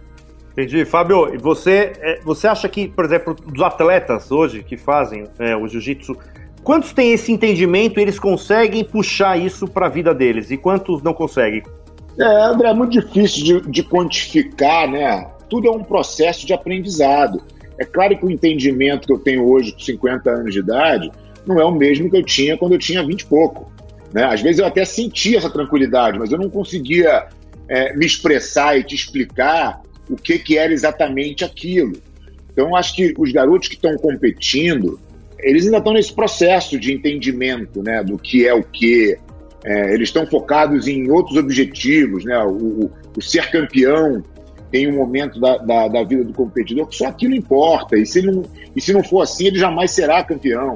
Entendi. 0.51 0.83
Fábio, 0.83 1.39
você, 1.39 1.93
é, 2.01 2.19
você 2.25 2.45
acha 2.45 2.67
que, 2.67 2.89
por 2.89 3.05
exemplo, 3.05 3.33
dos 3.33 3.61
atletas 3.61 4.31
hoje 4.31 4.63
que 4.63 4.75
fazem 4.75 5.25
é, 5.39 5.55
o 5.55 5.65
jiu-jitsu, 5.65 6.17
quantos 6.61 6.91
têm 6.91 7.13
esse 7.13 7.31
entendimento 7.31 7.99
e 7.99 8.03
eles 8.03 8.19
conseguem 8.19 8.83
puxar 8.83 9.37
isso 9.37 9.65
para 9.65 9.85
a 9.85 9.89
vida 9.89 10.13
deles 10.13 10.51
e 10.51 10.57
quantos 10.57 11.01
não 11.01 11.13
conseguem? 11.13 11.63
É, 12.19 12.25
André, 12.43 12.69
é 12.69 12.73
muito 12.73 12.91
difícil 12.91 13.61
de, 13.61 13.71
de 13.71 13.83
quantificar, 13.83 14.89
né? 14.89 15.31
Tudo 15.53 15.67
é 15.67 15.71
um 15.71 15.83
processo 15.83 16.47
de 16.47 16.53
aprendizado. 16.53 17.39
É 17.77 17.85
claro 17.85 18.17
que 18.17 18.25
o 18.25 18.31
entendimento 18.31 19.05
que 19.05 19.13
eu 19.13 19.19
tenho 19.19 19.47
hoje, 19.47 19.71
com 19.71 19.79
50 19.79 20.31
anos 20.31 20.51
de 20.51 20.59
idade, 20.59 21.11
não 21.45 21.61
é 21.61 21.63
o 21.63 21.71
mesmo 21.71 22.09
que 22.09 22.17
eu 22.17 22.23
tinha 22.23 22.57
quando 22.57 22.71
eu 22.71 22.79
tinha 22.79 23.05
20 23.05 23.21
e 23.21 23.25
pouco. 23.27 23.71
Né? 24.11 24.23
Às 24.23 24.41
vezes 24.41 24.57
eu 24.57 24.65
até 24.65 24.83
sentia 24.83 25.37
essa 25.37 25.51
tranquilidade, 25.51 26.17
mas 26.17 26.31
eu 26.31 26.39
não 26.39 26.49
conseguia 26.49 27.27
é, 27.69 27.95
me 27.95 28.03
expressar 28.03 28.79
e 28.79 28.83
te 28.83 28.95
explicar 28.95 29.79
o 30.09 30.15
que, 30.15 30.39
que 30.39 30.57
era 30.57 30.73
exatamente 30.73 31.45
aquilo. 31.45 31.93
Então, 32.51 32.75
acho 32.75 32.95
que 32.95 33.13
os 33.15 33.31
garotos 33.31 33.67
que 33.67 33.75
estão 33.75 33.95
competindo, 33.95 34.99
eles 35.37 35.65
ainda 35.65 35.77
estão 35.77 35.93
nesse 35.93 36.15
processo 36.15 36.79
de 36.79 36.91
entendimento 36.91 37.83
né, 37.83 38.03
do 38.03 38.17
que 38.17 38.47
é 38.47 38.55
o 38.55 38.63
que. 38.63 39.15
É, 39.63 39.93
eles 39.93 40.09
estão 40.09 40.25
focados 40.25 40.87
em 40.87 41.11
outros 41.11 41.37
objetivos, 41.37 42.25
né? 42.25 42.37
O, 42.39 42.49
o, 42.49 42.91
o 43.15 43.21
ser 43.21 43.49
campeão 43.49 44.23
tem 44.73 44.91
um 44.91 44.95
momento 44.95 45.39
da, 45.39 45.57
da, 45.57 45.87
da, 45.87 46.03
vida 46.03 46.23
do 46.23 46.33
competidor 46.33 46.87
que 46.87 46.95
só 46.95 47.05
aquilo 47.05 47.35
importa. 47.35 47.95
E 47.95 48.07
se, 48.07 48.23
não, 48.23 48.41
e 48.75 48.81
se 48.81 48.91
não 48.91 49.03
for 49.03 49.21
assim, 49.21 49.45
ele 49.45 49.59
jamais 49.59 49.91
será 49.91 50.23
campeão. 50.23 50.73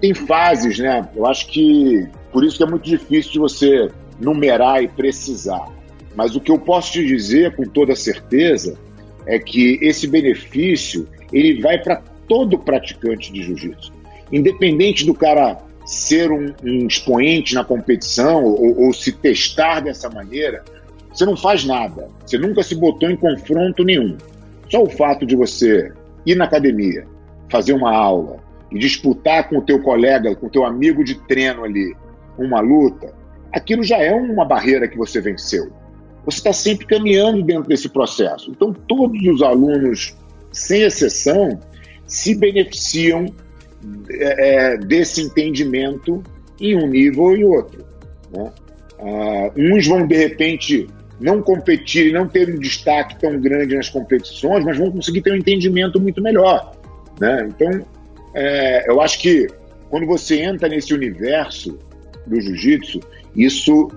Tem 0.00 0.12
fases, 0.12 0.80
né? 0.80 1.08
Eu 1.14 1.24
acho 1.24 1.46
que 1.46 2.08
por 2.32 2.44
isso 2.44 2.56
que 2.56 2.64
é 2.64 2.66
muito 2.66 2.82
difícil 2.82 3.30
de 3.30 3.38
você 3.38 3.88
numerar 4.20 4.82
e 4.82 4.88
precisar. 4.88 5.64
Mas 6.16 6.34
o 6.34 6.40
que 6.40 6.50
eu 6.50 6.58
posso 6.58 6.94
te 6.94 7.06
dizer 7.06 7.54
com 7.54 7.62
toda 7.62 7.94
certeza 7.94 8.76
é 9.26 9.38
que 9.38 9.78
esse 9.80 10.08
benefício 10.08 11.06
ele 11.32 11.62
vai 11.62 11.78
para 11.80 12.02
todo 12.26 12.58
praticante 12.58 13.32
de 13.32 13.44
jiu-jitsu. 13.44 13.92
Independente 14.32 15.06
do 15.06 15.14
cara 15.14 15.56
ser 15.84 16.32
um, 16.32 16.52
um 16.64 16.88
expoente 16.88 17.54
na 17.54 17.62
competição 17.62 18.42
ou, 18.42 18.86
ou 18.86 18.92
se 18.92 19.12
testar 19.12 19.78
dessa 19.78 20.10
maneira, 20.10 20.64
você 21.16 21.24
não 21.24 21.36
faz 21.36 21.64
nada, 21.64 22.08
você 22.24 22.36
nunca 22.36 22.62
se 22.62 22.74
botou 22.74 23.10
em 23.10 23.16
confronto 23.16 23.82
nenhum. 23.82 24.18
Só 24.70 24.82
o 24.82 24.90
fato 24.90 25.24
de 25.24 25.34
você 25.34 25.90
ir 26.26 26.34
na 26.34 26.44
academia, 26.44 27.06
fazer 27.48 27.72
uma 27.72 27.90
aula 27.90 28.36
e 28.70 28.78
disputar 28.78 29.48
com 29.48 29.58
o 29.58 29.62
teu 29.62 29.80
colega, 29.82 30.34
com 30.36 30.46
o 30.46 30.50
teu 30.50 30.64
amigo 30.64 31.02
de 31.02 31.14
treino 31.26 31.64
ali, 31.64 31.96
uma 32.36 32.60
luta, 32.60 33.14
aquilo 33.50 33.82
já 33.82 33.96
é 33.96 34.12
uma 34.12 34.44
barreira 34.44 34.86
que 34.86 34.98
você 34.98 35.20
venceu. 35.20 35.72
Você 36.26 36.38
está 36.38 36.52
sempre 36.52 36.86
caminhando 36.86 37.42
dentro 37.42 37.68
desse 37.68 37.88
processo. 37.88 38.50
Então, 38.50 38.74
todos 38.74 39.22
os 39.26 39.40
alunos, 39.40 40.14
sem 40.52 40.82
exceção, 40.82 41.58
se 42.06 42.34
beneficiam 42.34 43.26
é, 44.10 44.74
é 44.74 44.76
desse 44.76 45.22
entendimento 45.22 46.22
em 46.60 46.76
um 46.76 46.88
nível 46.88 47.22
ou 47.24 47.36
em 47.36 47.44
outro. 47.44 47.86
Né? 48.32 48.52
Uh, 48.98 49.52
uns 49.56 49.86
vão, 49.86 50.06
de 50.06 50.16
repente, 50.16 50.88
não 51.20 51.42
competir 51.42 52.12
não 52.12 52.28
ter 52.28 52.48
um 52.48 52.58
destaque 52.58 53.18
tão 53.18 53.40
grande 53.40 53.74
nas 53.74 53.88
competições, 53.88 54.64
mas 54.64 54.76
vão 54.76 54.90
conseguir 54.90 55.22
ter 55.22 55.32
um 55.32 55.36
entendimento 55.36 56.00
muito 56.00 56.22
melhor. 56.22 56.76
Né? 57.20 57.48
Então, 57.48 57.86
é, 58.34 58.90
eu 58.90 59.00
acho 59.00 59.18
que 59.20 59.46
quando 59.88 60.06
você 60.06 60.42
entra 60.42 60.68
nesse 60.68 60.92
universo 60.92 61.78
do 62.26 62.40
jiu-jitsu, 62.40 63.00
isso 63.34 63.90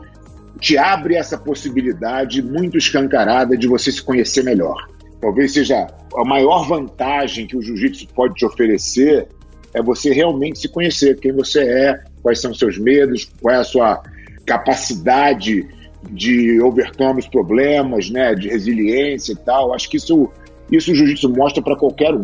te 0.60 0.78
abre 0.78 1.16
essa 1.16 1.38
possibilidade 1.38 2.42
muito 2.42 2.78
escancarada 2.78 3.58
de 3.58 3.68
você 3.68 3.92
se 3.92 4.02
conhecer 4.02 4.44
melhor. 4.44 4.88
Talvez 5.20 5.54
seja 5.54 5.88
a 6.16 6.24
maior 6.26 6.68
vantagem 6.68 7.48
que 7.48 7.58
o 7.58 7.62
jiu-jitsu 7.62 8.08
pode 8.14 8.36
te 8.36 8.46
oferecer 8.46 9.28
é 9.74 9.82
você 9.82 10.12
realmente 10.12 10.60
se 10.60 10.68
conhecer, 10.68 11.20
quem 11.20 11.32
você 11.32 11.62
é, 11.62 12.04
quais 12.24 12.42
são 12.42 12.52
os 12.52 12.60
seus 12.60 12.78
medos, 12.78 13.30
qual 13.42 13.54
é 13.54 13.60
a 13.60 13.64
sua 13.64 14.02
capacidade 14.46 15.68
de 16.10 16.62
overcome 16.62 17.20
os 17.20 17.27
problemas, 17.27 18.10
né, 18.10 18.34
de 18.36 18.48
resiliência 18.48 19.34
e 19.34 19.36
tal. 19.36 19.74
Acho 19.74 19.89
que 19.89 19.98
isso, 19.98 20.29
isso 20.72 20.91
o 20.91 20.96
jiu-jitsu 20.96 21.29
mostra 21.29 21.62
para 21.62 21.75
qualquer 21.75 22.13
um. 22.13 22.22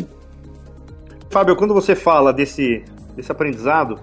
Fábio, 1.30 1.56
quando 1.56 1.74
você 1.74 1.94
fala 1.94 2.32
desse, 2.32 2.82
desse 3.14 3.30
aprendizado, 3.30 3.98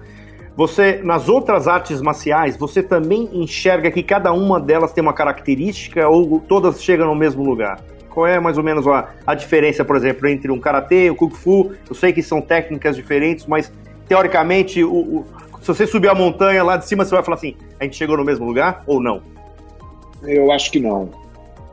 você 0.56 1.00
nas 1.02 1.28
outras 1.28 1.66
artes 1.66 2.00
marciais, 2.00 2.56
você 2.56 2.82
também 2.82 3.28
enxerga 3.32 3.90
que 3.90 4.02
cada 4.02 4.32
uma 4.32 4.60
delas 4.60 4.92
tem 4.92 5.02
uma 5.02 5.12
característica 5.12 6.08
ou 6.08 6.38
todas 6.38 6.82
chegam 6.82 7.06
no 7.06 7.14
mesmo 7.14 7.42
lugar? 7.42 7.80
Qual 8.08 8.26
é 8.26 8.38
mais 8.38 8.56
ou 8.56 8.62
menos 8.62 8.86
a, 8.86 9.08
a 9.26 9.34
diferença, 9.34 9.84
por 9.84 9.96
exemplo, 9.96 10.28
entre 10.28 10.52
um 10.52 10.60
karatê 10.60 11.06
e 11.06 11.10
o 11.10 11.16
kung 11.16 11.30
fu? 11.30 11.72
Eu 11.88 11.96
sei 11.96 12.12
que 12.12 12.22
são 12.22 12.40
técnicas 12.40 12.94
diferentes, 12.94 13.46
mas 13.46 13.72
teoricamente, 14.06 14.84
o, 14.84 14.94
o, 14.94 15.26
se 15.60 15.66
você 15.66 15.84
subir 15.84 16.08
a 16.08 16.14
montanha 16.14 16.62
lá 16.62 16.76
de 16.76 16.86
cima, 16.86 17.04
você 17.04 17.12
vai 17.12 17.24
falar 17.24 17.36
assim: 17.36 17.56
a 17.80 17.82
gente 17.82 17.96
chegou 17.96 18.16
no 18.16 18.24
mesmo 18.24 18.46
lugar 18.46 18.84
ou 18.86 19.02
não? 19.02 19.33
Eu 20.26 20.50
acho 20.52 20.70
que 20.70 20.80
não. 20.80 21.10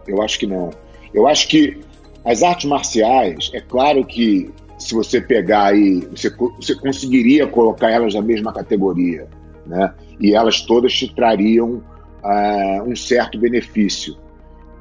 Eu 0.07 0.21
acho 0.21 0.39
que 0.39 0.47
não. 0.47 0.69
Eu 1.13 1.27
acho 1.27 1.47
que 1.47 1.79
as 2.23 2.43
artes 2.43 2.69
marciais, 2.69 3.49
é 3.53 3.61
claro 3.61 4.05
que 4.05 4.51
se 4.77 4.93
você 4.93 5.21
pegar 5.21 5.65
aí, 5.65 6.01
você, 6.11 6.29
você 6.29 6.75
conseguiria 6.75 7.47
colocar 7.47 7.89
elas 7.89 8.13
na 8.13 8.21
mesma 8.21 8.51
categoria, 8.51 9.27
né? 9.65 9.93
E 10.19 10.33
elas 10.33 10.61
todas 10.61 10.93
te 10.93 11.13
trariam 11.13 11.83
uh, 12.23 12.83
um 12.85 12.95
certo 12.95 13.39
benefício. 13.39 14.15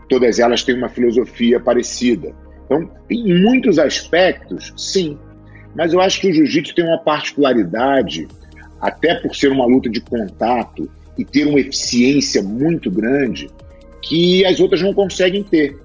Todas 0.08 0.38
elas 0.38 0.62
têm 0.62 0.76
uma 0.76 0.88
filosofia 0.88 1.60
parecida. 1.60 2.34
Então, 2.64 2.90
em 3.10 3.42
muitos 3.42 3.78
aspectos, 3.78 4.72
sim. 4.76 5.18
Mas 5.74 5.92
eu 5.92 6.00
acho 6.00 6.20
que 6.20 6.30
o 6.30 6.32
jiu-jitsu 6.32 6.74
tem 6.74 6.84
uma 6.84 6.98
particularidade, 6.98 8.26
até 8.80 9.14
por 9.14 9.34
ser 9.34 9.52
uma 9.52 9.66
luta 9.66 9.88
de 9.88 10.00
contato, 10.00 10.90
e 11.20 11.24
ter 11.26 11.46
uma 11.46 11.60
eficiência 11.60 12.42
muito 12.42 12.90
grande 12.90 13.50
que 14.00 14.42
as 14.46 14.58
outras 14.58 14.80
não 14.80 14.94
conseguem 14.94 15.42
ter. 15.42 15.78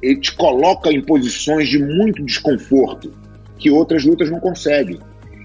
Ele 0.00 0.20
te 0.20 0.32
coloca 0.36 0.92
em 0.92 1.02
posições 1.02 1.68
de 1.68 1.80
muito 1.80 2.24
desconforto 2.24 3.12
que 3.58 3.72
outras 3.72 4.04
lutas 4.04 4.30
não 4.30 4.38
conseguem. 4.38 5.00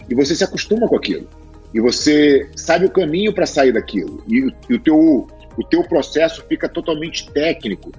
E 0.07 0.13
você 0.13 0.35
se 0.35 0.43
acostuma 0.43 0.87
com 0.87 0.95
aquilo. 0.95 1.27
E 1.73 1.81
você 1.81 2.47
sabe 2.55 2.85
o 2.85 2.91
caminho 2.91 3.33
para 3.33 3.47
sair 3.47 3.71
daquilo. 3.71 4.23
E, 4.29 4.53
e, 4.69 4.75
o, 4.75 4.79
teu, 4.79 5.27
o 5.57 5.63
teu 5.67 5.83
processo 5.83 6.45
fica 6.47 6.69
totalmente 6.69 7.27
técnico. 7.31 7.91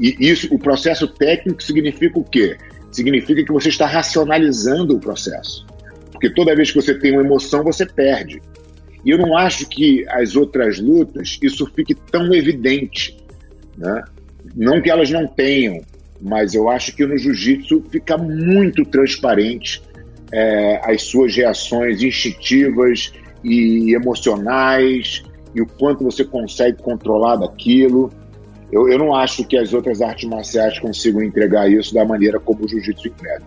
E 0.00 0.16
isso, 0.18 0.52
o 0.52 0.58
processo 0.58 1.06
técnico 1.06 1.62
significa 1.62 2.18
o 2.18 2.24
quê? 2.24 2.56
Significa 2.90 3.44
que 3.44 3.52
você 3.52 3.68
está 3.68 3.86
racionalizando 3.86 4.96
o 4.96 4.98
processo. 4.98 5.64
Porque 6.10 6.28
toda 6.30 6.56
vez 6.56 6.72
que 6.72 6.82
você 6.82 6.98
tem 6.98 7.12
uma 7.12 7.22
emoção, 7.22 7.62
você 7.62 7.86
perde. 7.86 8.42
E 9.04 9.10
eu 9.10 9.18
não 9.18 9.36
acho 9.36 9.66
que 9.68 10.06
as 10.08 10.36
outras 10.36 10.78
lutas 10.78 11.38
isso 11.42 11.66
fique 11.74 11.94
tão 11.94 12.32
evidente. 12.34 13.16
Né? 13.76 14.04
Não 14.54 14.80
que 14.80 14.90
elas 14.90 15.10
não 15.10 15.26
tenham, 15.26 15.80
mas 16.20 16.54
eu 16.54 16.68
acho 16.68 16.94
que 16.94 17.06
no 17.06 17.16
jiu-jitsu 17.16 17.84
fica 17.90 18.18
muito 18.18 18.84
transparente 18.84 19.82
é, 20.32 20.80
as 20.84 21.02
suas 21.02 21.34
reações 21.34 22.02
instintivas 22.02 23.12
e 23.42 23.94
emocionais 23.94 25.22
e 25.54 25.60
o 25.60 25.66
quanto 25.66 26.04
você 26.04 26.24
consegue 26.24 26.82
controlar 26.82 27.36
daquilo. 27.36 28.10
Eu, 28.70 28.88
eu 28.88 28.98
não 28.98 29.14
acho 29.14 29.44
que 29.44 29.56
as 29.56 29.72
outras 29.72 30.00
artes 30.00 30.28
marciais 30.28 30.78
consigam 30.78 31.22
entregar 31.22 31.70
isso 31.70 31.92
da 31.92 32.04
maneira 32.04 32.38
como 32.38 32.64
o 32.64 32.68
jiu-jitsu 32.68 33.08
entrega. 33.08 33.42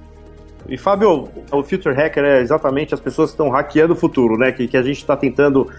E 0.67 0.77
Fábio, 0.77 1.27
o 1.51 1.63
Future 1.63 1.95
Hacker 1.95 2.23
é 2.23 2.41
exatamente 2.41 2.93
as 2.93 2.99
pessoas 2.99 3.31
que 3.31 3.33
estão 3.33 3.49
hackeando 3.49 3.93
o 3.93 3.95
futuro, 3.95 4.37
né? 4.37 4.51
Que, 4.51 4.67
que 4.67 4.77
a 4.77 4.81
gente 4.81 4.97
está 4.97 5.15
tentando 5.15 5.69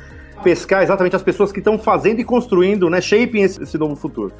pescar 0.42 0.82
exatamente 0.82 1.16
as 1.16 1.22
pessoas 1.22 1.50
que 1.50 1.58
estão 1.58 1.78
fazendo 1.78 2.20
e 2.20 2.24
construindo, 2.24 2.90
né, 2.90 3.00
shaping 3.00 3.40
esse, 3.40 3.62
esse, 3.62 3.78
novo 3.78 3.96
futuro. 3.96 4.32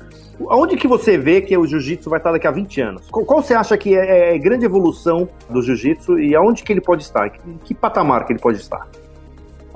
Aonde 0.48 0.76
que 0.76 0.86
você 0.86 1.16
vê 1.16 1.40
que 1.40 1.56
o 1.56 1.66
jiu-jitsu 1.66 2.10
vai 2.10 2.18
estar 2.18 2.32
daqui 2.32 2.46
a 2.46 2.50
20 2.50 2.80
anos? 2.80 3.10
Qual, 3.10 3.24
qual 3.24 3.42
você 3.42 3.54
acha 3.54 3.76
que 3.78 3.96
é, 3.96 4.34
é 4.34 4.38
grande 4.38 4.66
evolução 4.66 5.28
do 5.48 5.62
jiu-jitsu 5.62 6.18
e 6.18 6.34
aonde 6.34 6.62
que 6.62 6.72
ele 6.72 6.80
pode 6.80 7.02
estar? 7.02 7.28
Em 7.46 7.56
que 7.64 7.72
patamar 7.72 8.26
que 8.26 8.32
ele 8.32 8.40
pode 8.40 8.58
estar? 8.58 8.86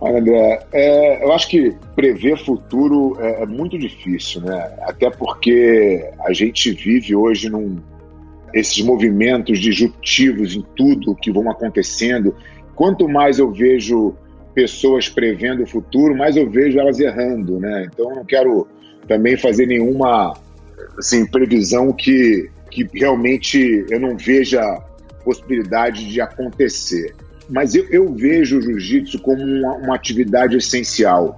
Olha, 0.00 0.18
André, 0.18 0.66
é, 0.72 1.24
eu 1.24 1.32
acho 1.32 1.48
que 1.48 1.74
prever 1.96 2.38
futuro 2.44 3.16
é, 3.20 3.42
é, 3.42 3.46
muito 3.46 3.76
difícil, 3.76 4.42
né? 4.42 4.72
Até 4.82 5.10
porque 5.10 6.08
a 6.20 6.32
gente 6.32 6.70
vive 6.72 7.16
hoje 7.16 7.50
num 7.50 7.78
esses 8.52 8.82
movimentos 8.82 9.58
disruptivos 9.58 10.54
em 10.54 10.62
tudo 10.76 11.14
que 11.14 11.30
vão 11.30 11.50
acontecendo. 11.50 12.34
Quanto 12.74 13.08
mais 13.08 13.38
eu 13.38 13.50
vejo 13.52 14.14
pessoas 14.54 15.08
prevendo 15.08 15.62
o 15.62 15.66
futuro, 15.66 16.16
mais 16.16 16.36
eu 16.36 16.48
vejo 16.48 16.78
elas 16.78 16.98
errando, 16.98 17.60
né? 17.60 17.88
Então 17.92 18.10
eu 18.10 18.16
não 18.16 18.24
quero 18.24 18.66
também 19.06 19.36
fazer 19.36 19.66
nenhuma 19.66 20.34
assim, 20.98 21.26
previsão 21.26 21.92
que, 21.92 22.50
que 22.70 22.86
realmente 22.92 23.86
eu 23.88 24.00
não 24.00 24.16
veja 24.16 24.62
possibilidade 25.24 26.08
de 26.08 26.20
acontecer. 26.20 27.14
Mas 27.48 27.74
eu, 27.74 27.86
eu 27.90 28.14
vejo 28.14 28.58
o 28.58 28.62
jiu-jitsu 28.62 29.20
como 29.20 29.42
uma, 29.42 29.74
uma 29.76 29.94
atividade 29.94 30.56
essencial, 30.56 31.36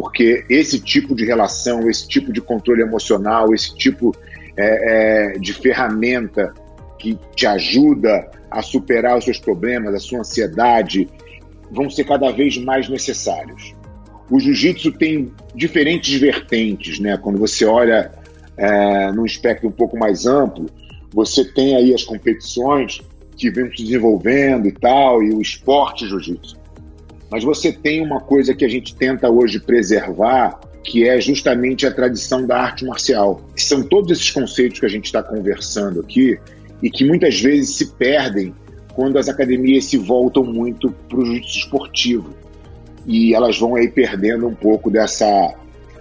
porque 0.00 0.44
esse 0.48 0.78
tipo 0.78 1.12
de 1.12 1.24
relação, 1.24 1.90
esse 1.90 2.06
tipo 2.06 2.32
de 2.32 2.40
controle 2.40 2.82
emocional, 2.82 3.52
esse 3.52 3.74
tipo 3.76 4.14
é, 4.56 5.32
é, 5.34 5.38
de 5.40 5.52
ferramenta 5.52 6.54
que 7.00 7.18
te 7.34 7.48
ajuda 7.48 8.30
a 8.48 8.62
superar 8.62 9.18
os 9.18 9.24
seus 9.24 9.40
problemas, 9.40 9.92
a 9.92 9.98
sua 9.98 10.20
ansiedade, 10.20 11.08
vão 11.72 11.90
ser 11.90 12.04
cada 12.04 12.30
vez 12.30 12.56
mais 12.58 12.88
necessários. 12.88 13.74
O 14.30 14.38
jiu-jitsu 14.38 14.92
tem 14.92 15.32
diferentes 15.52 16.14
vertentes, 16.20 17.00
né? 17.00 17.16
Quando 17.16 17.40
você 17.40 17.64
olha 17.64 18.12
é, 18.56 19.10
num 19.10 19.26
espectro 19.26 19.68
um 19.68 19.72
pouco 19.72 19.98
mais 19.98 20.26
amplo, 20.26 20.66
você 21.12 21.44
tem 21.44 21.74
aí 21.74 21.92
as 21.92 22.04
competições 22.04 23.00
que 23.36 23.50
vêm 23.50 23.68
se 23.76 23.82
desenvolvendo 23.82 24.68
e 24.68 24.72
tal, 24.72 25.24
e 25.24 25.32
o 25.32 25.42
esporte 25.42 26.06
jiu-jitsu. 26.06 26.56
Mas 27.30 27.44
você 27.44 27.72
tem 27.72 28.00
uma 28.00 28.20
coisa 28.20 28.54
que 28.54 28.64
a 28.64 28.68
gente 28.68 28.94
tenta 28.94 29.30
hoje 29.30 29.60
preservar, 29.60 30.60
que 30.82 31.06
é 31.06 31.20
justamente 31.20 31.86
a 31.86 31.90
tradição 31.90 32.46
da 32.46 32.58
arte 32.58 32.84
marcial. 32.84 33.42
São 33.56 33.82
todos 33.82 34.10
esses 34.10 34.30
conceitos 34.30 34.80
que 34.80 34.86
a 34.86 34.88
gente 34.88 35.06
está 35.06 35.22
conversando 35.22 36.00
aqui 36.00 36.38
e 36.82 36.90
que 36.90 37.04
muitas 37.04 37.40
vezes 37.40 37.76
se 37.76 37.86
perdem 37.92 38.54
quando 38.94 39.18
as 39.18 39.28
academias 39.28 39.84
se 39.84 39.96
voltam 39.96 40.42
muito 40.42 40.90
para 41.08 41.18
o 41.18 41.24
jiu-jitsu 41.24 41.58
esportivo 41.58 42.34
e 43.06 43.34
elas 43.34 43.58
vão 43.58 43.74
aí 43.74 43.88
perdendo 43.88 44.46
um 44.46 44.54
pouco 44.54 44.90
dessa, 44.90 45.54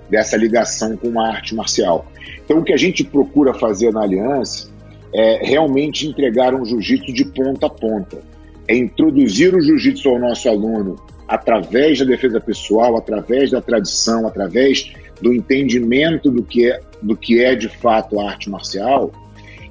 dessa 0.10 0.36
ligação 0.36 0.98
com 0.98 1.20
a 1.20 1.30
arte 1.30 1.56
marcial. 1.56 2.06
Então, 2.44 2.60
o 2.60 2.64
que 2.64 2.74
a 2.74 2.78
gente 2.78 3.04
procura 3.04 3.54
fazer 3.54 3.94
na 3.94 4.02
Aliança 4.02 4.70
é 5.14 5.46
realmente 5.46 6.08
entregar 6.08 6.54
um 6.54 6.66
jiu-jitsu 6.66 7.14
de 7.14 7.26
ponta 7.26 7.68
a 7.68 7.70
ponta, 7.70 8.20
é 8.68 8.76
introduzir 8.76 9.56
o 9.56 9.62
jiu-jitsu 9.62 10.10
ao 10.10 10.20
nosso 10.20 10.50
aluno 10.50 10.98
através 11.28 12.00
da 12.00 12.06
defesa 12.06 12.40
pessoal, 12.40 12.96
através 12.96 13.52
da 13.52 13.62
tradição, 13.62 14.28
através 14.28 14.94
do 15.22 15.34
entendimento 15.34 16.32
do 16.32 16.44
que 16.44 16.70
é, 16.70 16.80
do 17.02 17.16
que 17.16 17.44
é 17.44 17.56
de 17.56 17.68
fato 17.68 18.20
a 18.20 18.30
arte 18.30 18.50
marcial, 18.50 19.12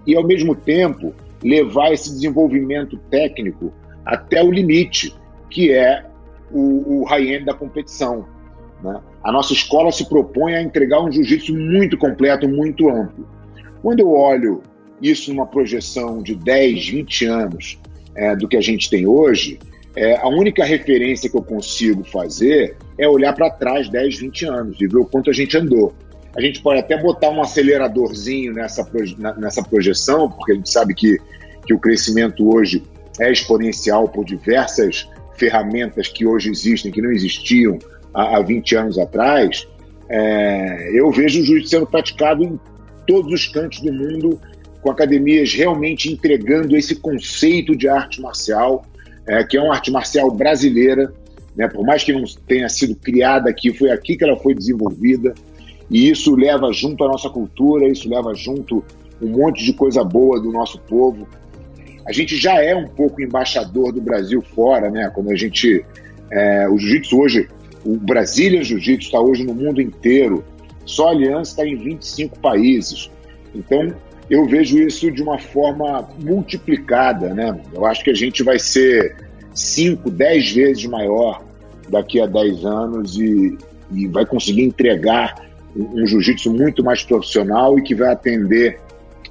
e 0.06 0.14
ao 0.14 0.25
mesmo 0.25 0.54
tempo 0.54 1.14
levar 1.42 1.92
esse 1.92 2.10
desenvolvimento 2.10 2.98
técnico 3.10 3.72
até 4.04 4.42
o 4.42 4.50
limite, 4.50 5.14
que 5.50 5.72
é 5.72 6.04
o, 6.50 7.00
o 7.00 7.04
high-end 7.04 7.45
da 7.45 7.54
competição. 7.54 8.26
Né? 8.82 9.00
A 9.23 9.32
nossa 9.32 9.52
escola 9.52 9.90
se 9.90 10.08
propõe 10.08 10.54
a 10.54 10.62
entregar 10.62 11.02
um 11.02 11.10
jiu-jitsu 11.10 11.54
muito 11.54 11.97
completo, 11.97 12.49
muito 12.49 12.88
amplo. 12.88 13.26
Quando 13.82 14.00
eu 14.00 14.12
olho 14.12 14.62
isso 15.00 15.32
numa 15.32 15.47
projeção 15.47 16.23
de 16.23 16.34
10, 16.34 16.88
20 16.88 17.25
anos 17.26 17.78
é, 18.14 18.34
do 18.34 18.49
que 18.49 18.56
a 18.56 18.60
gente 18.60 18.88
tem 18.88 19.06
hoje, 19.06 19.58
é, 19.97 20.17
a 20.17 20.28
única 20.28 20.63
referência 20.65 21.30
que 21.30 21.37
eu 21.37 21.43
consigo 21.43 22.04
fazer 22.04 22.76
é 22.99 23.09
olhar 23.09 23.32
para 23.32 23.50
trás 23.50 23.89
10, 23.89 24.19
20 24.19 24.45
anos 24.45 24.80
e 24.80 24.87
ver 24.87 24.99
o 24.99 25.06
quanto 25.06 25.30
a 25.30 25.32
gente 25.32 25.56
andou. 25.56 25.95
A 26.37 26.41
gente 26.41 26.61
pode 26.61 26.80
até 26.80 27.00
botar 27.00 27.30
um 27.30 27.41
aceleradorzinho 27.41 28.52
nessa, 28.52 28.87
nessa 29.39 29.63
projeção, 29.63 30.30
porque 30.30 30.52
a 30.52 30.54
gente 30.54 30.71
sabe 30.71 30.95
que, 30.95 31.19
que 31.67 31.73
o 31.73 31.78
crescimento 31.78 32.54
hoje 32.54 32.82
é 33.19 33.32
exponencial 33.32 34.06
por 34.06 34.25
diversas 34.26 35.09
ferramentas 35.39 36.09
que 36.09 36.26
hoje 36.26 36.50
existem, 36.50 36.93
que 36.93 37.00
não 37.00 37.11
existiam 37.11 37.78
há, 38.13 38.37
há 38.37 38.43
20 38.43 38.76
anos 38.76 38.99
atrás. 38.99 39.67
É, 40.11 40.91
eu 40.93 41.11
vejo 41.11 41.41
o 41.41 41.45
jiu 41.45 41.67
sendo 41.67 41.87
praticado 41.87 42.45
em 42.45 42.61
todos 43.06 43.32
os 43.32 43.47
cantos 43.47 43.80
do 43.80 43.91
mundo, 43.91 44.39
com 44.82 44.91
academias 44.91 45.54
realmente 45.54 46.13
entregando 46.13 46.76
esse 46.76 46.97
conceito 46.97 47.75
de 47.75 47.89
arte 47.89 48.21
marcial, 48.21 48.85
é, 49.26 49.43
que 49.45 49.56
é 49.56 49.62
uma 49.62 49.75
arte 49.75 49.91
marcial 49.91 50.30
brasileira, 50.30 51.12
né, 51.56 51.69
por 51.69 51.84
mais 51.84 52.04
que 52.04 52.12
não 52.12 52.25
tenha 52.47 52.69
sido 52.69 52.95
criada 52.95 53.50
aqui, 53.50 53.73
foi 53.73 53.91
aqui 53.91 54.17
que 54.17 54.25
ela 54.25 54.36
foi 54.36 54.54
desenvolvida. 54.54 55.34
E 55.91 56.08
isso 56.08 56.34
leva 56.34 56.73
junto 56.73 57.04
a 57.04 57.08
nossa 57.08 57.30
cultura, 57.30 57.89
isso 57.89 58.08
leva 58.08 58.34
junto 58.34 58.84
um 59.21 59.28
monte 59.28 59.65
de 59.65 59.73
coisa 59.73 60.04
boa 60.04 60.41
do 60.41 60.50
nosso 60.52 60.78
povo. 60.80 61.26
A 62.06 62.12
gente 62.12 62.36
já 62.36 62.62
é 62.62 62.75
um 62.75 62.86
pouco 62.86 63.23
embaixador 63.23 63.93
do 63.93 64.00
Brasil 64.00 64.43
fora, 64.43 64.91
né? 64.91 65.10
Quando 65.15 65.30
a 65.30 65.36
gente. 65.36 65.84
É, 66.30 66.69
o 66.69 66.76
jiu-jitsu 66.76 67.19
hoje, 67.19 67.49
o 67.84 67.97
Brasília 67.97 68.62
Jiu-Jitsu 68.62 69.06
está 69.06 69.21
hoje 69.21 69.45
no 69.45 69.54
mundo 69.54 69.80
inteiro. 69.80 70.45
Só 70.84 71.08
a 71.08 71.10
Aliança 71.12 71.52
está 71.52 71.67
em 71.67 71.76
25 71.76 72.39
países. 72.41 73.10
Então, 73.54 73.93
eu 74.28 74.47
vejo 74.47 74.78
isso 74.78 75.10
de 75.10 75.23
uma 75.23 75.39
forma 75.39 76.08
multiplicada, 76.19 77.32
né? 77.32 77.58
Eu 77.73 77.86
acho 77.86 78.02
que 78.02 78.10
a 78.10 78.15
gente 78.15 78.43
vai 78.43 78.58
ser 78.58 79.17
5, 79.54 80.10
10 80.10 80.52
vezes 80.52 80.86
maior 80.86 81.43
daqui 81.89 82.21
a 82.21 82.26
10 82.26 82.65
anos 82.65 83.19
e, 83.19 83.56
e 83.93 84.06
vai 84.08 84.26
conseguir 84.26 84.62
entregar 84.62 85.47
um 85.76 86.06
jiu-jitsu 86.06 86.52
muito 86.52 86.82
mais 86.82 87.02
profissional 87.04 87.78
e 87.78 87.82
que 87.82 87.95
vai 87.95 88.12
atender 88.12 88.80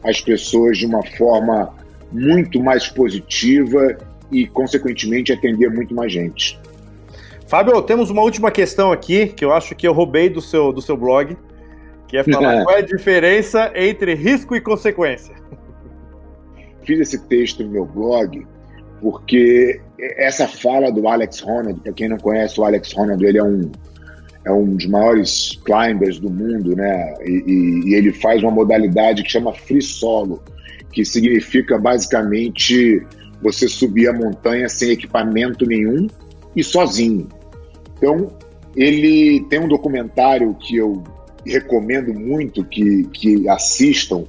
as 0.04 0.22
pessoas 0.22 0.78
de 0.78 0.86
uma 0.86 1.04
forma 1.04 1.74
muito 2.12 2.62
mais 2.62 2.88
positiva 2.88 3.98
e, 4.32 4.48
consequentemente, 4.48 5.34
atender 5.34 5.70
muito 5.70 5.94
mais 5.94 6.12
gente. 6.12 6.60
Fábio, 7.48 7.82
temos 7.82 8.10
uma 8.10 8.22
última 8.22 8.50
questão 8.52 8.92
aqui 8.92 9.28
que 9.28 9.44
eu 9.44 9.52
acho 9.52 9.76
que 9.76 9.88
eu 9.88 9.94
roubei 9.94 10.30
do 10.30 10.42
seu, 10.42 10.72
do 10.72 10.82
seu 10.82 10.96
blog, 10.96 11.36
que 12.24 12.32
é 12.32 12.34
falar 12.34 12.64
qual 12.64 12.76
é 12.76 12.80
a 12.80 12.86
diferença 12.86 13.72
entre 13.76 14.14
risco 14.14 14.56
e 14.56 14.62
consequência. 14.62 15.36
Fiz 16.84 17.00
esse 17.00 17.28
texto 17.28 17.64
no 17.64 17.72
meu 17.72 17.86
blog 17.86 18.46
porque 19.02 19.82
essa 20.00 20.48
fala 20.48 20.92
do 20.92 21.08
Alex 21.08 21.44
Honnold, 21.44 21.80
para 21.82 21.94
quem 21.94 22.10
não 22.10 22.18
conhece 22.18 22.60
o 22.60 22.64
Alex 22.64 22.96
Honnold, 22.98 23.24
ele 23.26 23.38
é 23.38 23.44
um 23.44 23.72
é 24.46 24.52
um 24.52 24.76
dos 24.76 24.86
maiores 24.86 25.60
climbers 25.66 26.20
do 26.20 26.30
mundo, 26.30 26.76
né? 26.76 27.16
E, 27.26 27.32
e, 27.32 27.90
e, 27.90 27.96
ele 27.96 28.14
faz 28.14 28.44
uma 28.44 28.52
modalidade 28.52 29.24
que 29.24 29.32
chama 29.32 29.52
free 29.54 29.82
solo, 29.82 30.42
que 30.92 31.04
significa 31.04 31.80
basicamente 31.80 33.04
você 33.42 33.68
subir 33.68 34.08
a 34.08 34.14
montanha 34.14 34.70
sem 34.70 34.92
equipamento 34.92 35.66
nenhum 35.66 36.08
e 36.56 36.64
sozinho. 36.64 37.28
Então, 37.98 38.28
ele 38.76 39.44
tem 39.50 39.60
um 39.60 39.68
documentário 39.68 40.54
que 40.56 40.78
eu 40.78 41.04
recomendo 41.46 42.14
muito 42.14 42.64
que, 42.64 43.04
que 43.14 43.48
assistam, 43.48 44.24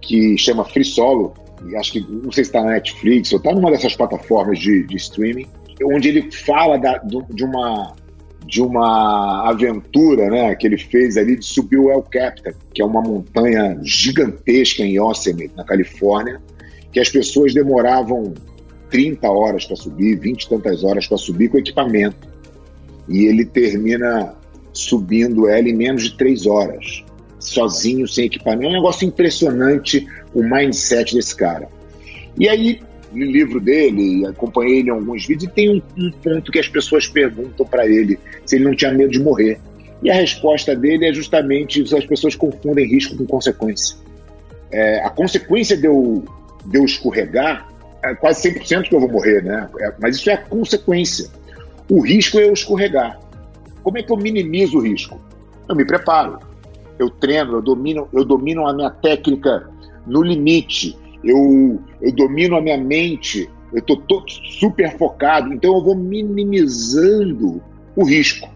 que 0.00 0.36
chama 0.36 0.64
Free 0.64 0.84
Solo. 0.84 1.34
Acho 1.76 1.92
que 1.92 2.00
não 2.00 2.30
sei 2.30 2.44
se 2.44 2.50
está 2.50 2.62
na 2.62 2.70
Netflix 2.72 3.32
ou 3.32 3.38
está 3.38 3.52
numa 3.52 3.70
dessas 3.70 3.96
plataformas 3.96 4.58
de, 4.58 4.84
de 4.84 4.96
streaming, 4.96 5.46
onde 5.84 6.08
ele 6.08 6.30
fala 6.30 6.78
da, 6.78 6.98
de 6.98 7.44
uma 7.44 7.94
de 8.48 8.62
uma 8.62 9.46
aventura 9.46 10.30
né, 10.30 10.54
que 10.54 10.66
ele 10.66 10.78
fez 10.78 11.18
ali 11.18 11.36
de 11.36 11.44
subir 11.44 11.76
o 11.76 11.90
El 11.90 12.02
Capitan, 12.02 12.52
que 12.72 12.80
é 12.80 12.84
uma 12.84 13.02
montanha 13.02 13.78
gigantesca 13.82 14.82
em 14.82 14.96
Yosemite, 14.96 15.52
na 15.54 15.64
Califórnia, 15.64 16.40
que 16.90 16.98
as 16.98 17.10
pessoas 17.10 17.52
demoravam 17.52 18.32
30 18.88 19.28
horas 19.28 19.66
para 19.66 19.76
subir, 19.76 20.18
20 20.18 20.42
e 20.42 20.48
tantas 20.48 20.82
horas 20.82 21.06
para 21.06 21.18
subir 21.18 21.50
com 21.50 21.58
equipamento. 21.58 22.26
E 23.06 23.26
ele 23.26 23.44
termina 23.44 24.34
subindo 24.78 25.48
ela 25.48 25.68
em 25.68 25.74
menos 25.74 26.04
de 26.04 26.16
3 26.16 26.46
horas, 26.46 27.04
sozinho, 27.38 28.06
sem 28.06 28.26
equipamento. 28.26 28.66
É 28.66 28.68
um 28.68 28.72
negócio 28.72 29.06
impressionante 29.06 30.06
o 30.32 30.42
mindset 30.42 31.14
desse 31.14 31.34
cara. 31.34 31.68
E 32.38 32.48
aí 32.48 32.80
li 33.12 33.32
livro 33.32 33.60
dele, 33.60 34.26
acompanhei 34.26 34.80
ele 34.80 34.88
em 34.88 34.92
alguns 34.92 35.26
vídeos, 35.26 35.50
e 35.50 35.54
tem 35.54 35.70
um, 35.70 35.82
um 35.96 36.10
ponto 36.10 36.52
que 36.52 36.58
as 36.58 36.68
pessoas 36.68 37.06
perguntam 37.08 37.66
para 37.66 37.86
ele 37.86 38.18
se 38.44 38.56
ele 38.56 38.64
não 38.64 38.74
tinha 38.74 38.92
medo 38.92 39.10
de 39.10 39.20
morrer. 39.20 39.58
E 40.02 40.10
a 40.10 40.14
resposta 40.14 40.76
dele 40.76 41.06
é 41.06 41.12
justamente 41.12 41.82
as 41.82 42.06
pessoas 42.06 42.36
confundem 42.36 42.86
risco 42.86 43.16
com 43.16 43.26
consequência. 43.26 43.96
É, 44.70 45.00
a 45.04 45.10
consequência 45.10 45.76
de 45.76 45.86
eu, 45.86 46.24
de 46.66 46.78
eu 46.78 46.84
escorregar 46.84 47.66
é 48.04 48.14
quase 48.14 48.48
100% 48.48 48.82
que 48.88 48.94
eu 48.94 49.00
vou 49.00 49.10
morrer, 49.10 49.42
né? 49.42 49.68
É, 49.80 49.92
mas 50.00 50.16
isso 50.16 50.30
é 50.30 50.34
a 50.34 50.38
consequência. 50.38 51.28
O 51.90 52.00
risco 52.00 52.38
é 52.38 52.44
eu 52.44 52.52
escorregar. 52.52 53.18
Como 53.88 53.96
é 53.96 54.02
que 54.02 54.12
eu 54.12 54.18
minimizo 54.18 54.76
o 54.76 54.82
risco? 54.82 55.18
Eu 55.66 55.74
me 55.74 55.82
preparo, 55.82 56.38
eu 56.98 57.08
treino, 57.08 57.54
eu 57.54 57.62
domino, 57.62 58.06
eu 58.12 58.22
domino 58.22 58.68
a 58.68 58.74
minha 58.74 58.90
técnica 58.90 59.66
no 60.06 60.22
limite, 60.22 60.94
eu, 61.24 61.80
eu 62.02 62.12
domino 62.12 62.58
a 62.58 62.60
minha 62.60 62.76
mente, 62.76 63.48
eu 63.72 63.78
estou 63.78 64.22
super 64.28 64.94
focado, 64.98 65.54
então 65.54 65.74
eu 65.74 65.82
vou 65.82 65.94
minimizando 65.94 67.62
o 67.96 68.04
risco. 68.04 68.50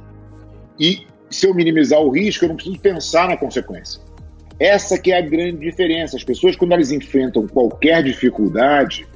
E 0.79 1.07
se 1.31 1.47
eu 1.47 1.55
minimizar 1.55 1.99
o 1.99 2.11
risco, 2.11 2.45
eu 2.45 2.51
não 2.51 2.57
preciso 2.57 2.79
pensar 2.81 3.27
na 3.27 3.37
consequência. 3.39 4.03
Essa 4.61 4.99
que 4.99 5.13
é 5.13 5.17
a 5.17 5.23
grande 5.23 5.61
diferença. 5.61 6.15
As 6.15 6.25
pessoas, 6.25 6.57
quando 6.57 6.73
elas 6.73 6.93
enfrentam 6.93 7.49
qualquer 7.49 8.03
dificuldade, 8.03 9.09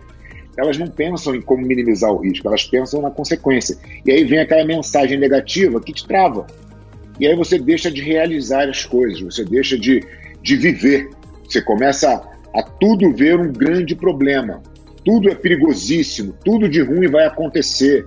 elas 0.56 0.78
não 0.78 0.86
pensam 0.86 1.34
em 1.34 1.40
como 1.40 1.66
minimizar 1.66 2.10
o 2.10 2.18
risco, 2.18 2.48
elas 2.48 2.64
pensam 2.64 3.02
na 3.02 3.10
consequência. 3.10 3.76
E 4.04 4.10
aí 4.10 4.24
vem 4.24 4.38
aquela 4.38 4.64
mensagem 4.64 5.18
negativa 5.18 5.80
que 5.80 5.92
te 5.92 6.06
trava. 6.06 6.46
E 7.20 7.26
aí 7.26 7.36
você 7.36 7.58
deixa 7.58 7.90
de 7.90 8.00
realizar 8.02 8.68
as 8.68 8.84
coisas, 8.84 9.20
você 9.20 9.44
deixa 9.44 9.78
de, 9.78 10.02
de 10.42 10.56
viver. 10.56 11.10
Você 11.44 11.60
começa 11.60 12.10
a, 12.54 12.60
a 12.60 12.62
tudo 12.62 13.12
ver 13.12 13.38
um 13.38 13.52
grande 13.52 13.94
problema. 13.94 14.62
Tudo 15.04 15.30
é 15.30 15.34
perigosíssimo, 15.34 16.34
tudo 16.44 16.68
de 16.68 16.82
ruim 16.82 17.08
vai 17.08 17.26
acontecer, 17.26 18.06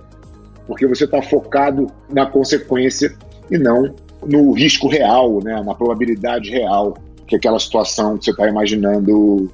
porque 0.66 0.86
você 0.86 1.04
está 1.04 1.22
focado 1.22 1.86
na 2.12 2.26
consequência 2.26 3.14
e 3.50 3.56
não 3.56 3.94
no 4.26 4.52
risco 4.52 4.86
real, 4.86 5.42
né, 5.42 5.62
na 5.64 5.74
probabilidade 5.74 6.50
real 6.50 6.94
que 7.26 7.36
aquela 7.36 7.58
situação 7.58 8.18
que 8.18 8.24
você 8.24 8.32
está 8.32 8.48
imaginando 8.48 9.50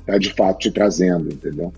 está 0.00 0.18
de 0.18 0.32
fato 0.34 0.58
te 0.58 0.70
trazendo, 0.70 1.32
entendeu? 1.32 1.72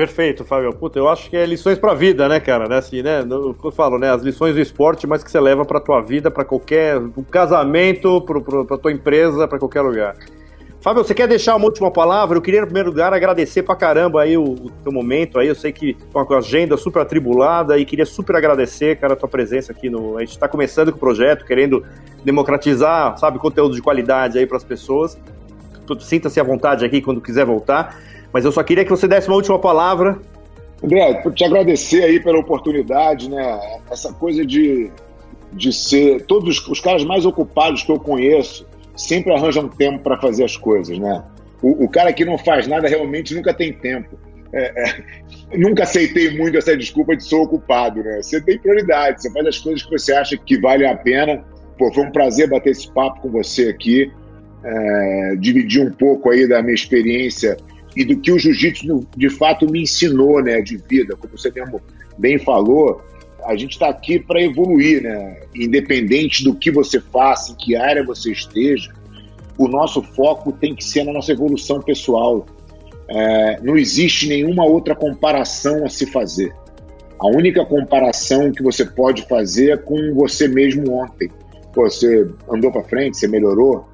Perfeito, 0.00 0.46
Fábio. 0.46 0.72
Puta, 0.72 0.98
eu 0.98 1.10
acho 1.10 1.28
que 1.28 1.36
é 1.36 1.44
lições 1.44 1.78
pra 1.78 1.92
vida, 1.92 2.26
né, 2.26 2.40
cara? 2.40 2.66
Né, 2.66 2.78
assim, 2.78 3.02
né? 3.02 3.22
Eu 3.22 3.70
falo, 3.70 3.98
né? 3.98 4.10
As 4.10 4.22
lições 4.22 4.54
do 4.54 4.60
esporte, 4.62 5.06
mas 5.06 5.22
que 5.22 5.30
você 5.30 5.38
leva 5.38 5.62
pra 5.62 5.78
tua 5.78 6.00
vida, 6.00 6.30
pra 6.30 6.42
qualquer. 6.42 6.96
um 6.96 7.22
casamento, 7.22 8.18
pro, 8.22 8.40
pro, 8.40 8.64
pra 8.64 8.78
tua 8.78 8.90
empresa, 8.90 9.46
pra 9.46 9.58
qualquer 9.58 9.82
lugar. 9.82 10.16
Fábio, 10.80 11.04
você 11.04 11.12
quer 11.12 11.28
deixar 11.28 11.54
uma 11.54 11.66
última 11.66 11.90
palavra? 11.90 12.38
Eu 12.38 12.40
queria, 12.40 12.60
em 12.60 12.64
primeiro 12.64 12.88
lugar, 12.88 13.12
agradecer 13.12 13.62
pra 13.62 13.76
caramba 13.76 14.22
aí 14.22 14.38
o, 14.38 14.44
o 14.44 14.70
teu 14.82 14.90
momento 14.90 15.38
aí. 15.38 15.48
Eu 15.48 15.54
sei 15.54 15.70
que 15.70 15.92
com 16.10 16.32
a 16.32 16.38
agenda 16.38 16.78
super 16.78 17.02
atribulada 17.02 17.76
e 17.76 17.84
queria 17.84 18.06
super 18.06 18.34
agradecer, 18.36 18.96
cara, 18.96 19.12
a 19.12 19.16
tua 19.16 19.28
presença 19.28 19.70
aqui 19.70 19.90
no. 19.90 20.16
A 20.16 20.20
gente 20.20 20.38
tá 20.38 20.48
começando 20.48 20.92
com 20.92 20.96
o 20.96 21.00
projeto, 21.00 21.44
querendo 21.44 21.84
democratizar, 22.24 23.18
sabe, 23.18 23.38
conteúdo 23.38 23.74
de 23.74 23.82
qualidade 23.82 24.38
aí 24.38 24.46
para 24.46 24.56
as 24.56 24.64
pessoas. 24.64 25.18
Sinta-se 25.98 26.40
à 26.40 26.42
vontade 26.42 26.86
aqui 26.86 27.02
quando 27.02 27.20
quiser 27.20 27.44
voltar. 27.44 27.98
Mas 28.32 28.44
eu 28.44 28.52
só 28.52 28.62
queria 28.62 28.84
que 28.84 28.90
você 28.90 29.08
desse 29.08 29.28
uma 29.28 29.36
última 29.36 29.58
palavra. 29.58 30.18
André, 30.82 31.22
te 31.34 31.44
agradecer 31.44 32.04
aí 32.04 32.20
pela 32.20 32.38
oportunidade, 32.38 33.28
né? 33.28 33.60
Essa 33.90 34.12
coisa 34.12 34.44
de, 34.44 34.90
de 35.52 35.72
ser. 35.72 36.22
Todos 36.22 36.66
os 36.66 36.80
caras 36.80 37.04
mais 37.04 37.26
ocupados 37.26 37.82
que 37.82 37.92
eu 37.92 37.98
conheço 37.98 38.66
sempre 38.96 39.32
arranjam 39.32 39.68
tempo 39.68 40.00
para 40.00 40.18
fazer 40.18 40.44
as 40.44 40.56
coisas, 40.56 40.98
né? 40.98 41.22
O, 41.62 41.84
o, 41.84 41.88
cara 41.88 42.12
que 42.12 42.24
não 42.24 42.38
faz 42.38 42.66
nada 42.66 42.88
realmente 42.88 43.34
nunca 43.34 43.52
tem 43.52 43.72
tempo. 43.72 44.18
É, 44.52 44.88
é, 44.88 45.02
nunca 45.58 45.82
aceitei 45.82 46.36
muito 46.36 46.56
essa 46.56 46.76
desculpa 46.76 47.16
de 47.16 47.24
sou 47.24 47.42
ocupado, 47.42 48.02
né? 48.02 48.22
Você 48.22 48.40
tem 48.40 48.58
prioridade, 48.58 49.20
você 49.20 49.30
faz 49.32 49.46
as 49.46 49.58
coisas 49.58 49.82
que 49.82 49.90
você 49.90 50.14
acha 50.14 50.36
que 50.36 50.58
valem 50.58 50.88
a 50.88 50.96
pena. 50.96 51.44
Pô, 51.76 51.92
foi 51.92 52.04
um 52.04 52.12
prazer 52.12 52.48
bater 52.48 52.70
esse 52.70 52.90
papo 52.92 53.20
com 53.20 53.30
você 53.30 53.68
aqui, 53.68 54.10
é, 54.64 55.36
dividir 55.38 55.86
um 55.86 55.90
pouco 55.90 56.30
aí 56.30 56.46
da 56.46 56.62
minha 56.62 56.74
experiência 56.74 57.56
e 57.96 58.04
do 58.04 58.16
que 58.18 58.30
o 58.32 58.38
jiu-jitsu 58.38 59.06
de 59.16 59.28
fato 59.30 59.70
me 59.70 59.82
ensinou, 59.82 60.42
né, 60.42 60.60
de 60.60 60.76
vida, 60.76 61.16
como 61.16 61.36
você 61.36 61.50
mesmo 61.50 61.80
bem 62.18 62.38
falou, 62.38 63.02
a 63.44 63.56
gente 63.56 63.72
está 63.72 63.88
aqui 63.88 64.18
para 64.18 64.42
evoluir, 64.42 65.02
né? 65.02 65.40
Independente 65.54 66.44
do 66.44 66.54
que 66.54 66.70
você 66.70 67.00
faça, 67.00 67.52
em 67.52 67.54
que 67.54 67.74
área 67.74 68.04
você 68.04 68.30
esteja, 68.30 68.92
o 69.58 69.68
nosso 69.68 70.02
foco 70.02 70.52
tem 70.52 70.74
que 70.74 70.84
ser 70.84 71.04
na 71.04 71.12
nossa 71.12 71.32
evolução 71.32 71.80
pessoal. 71.80 72.46
É, 73.08 73.60
não 73.62 73.76
existe 73.76 74.28
nenhuma 74.28 74.64
outra 74.64 74.94
comparação 74.94 75.84
a 75.84 75.88
se 75.88 76.06
fazer. 76.06 76.54
A 77.18 77.26
única 77.26 77.64
comparação 77.64 78.52
que 78.52 78.62
você 78.62 78.84
pode 78.84 79.26
fazer 79.26 79.72
é 79.72 79.76
com 79.76 80.14
você 80.14 80.48
mesmo 80.48 80.92
ontem. 80.92 81.30
Você 81.74 82.28
andou 82.50 82.72
para 82.72 82.82
frente, 82.84 83.18
você 83.18 83.28
melhorou, 83.28 83.86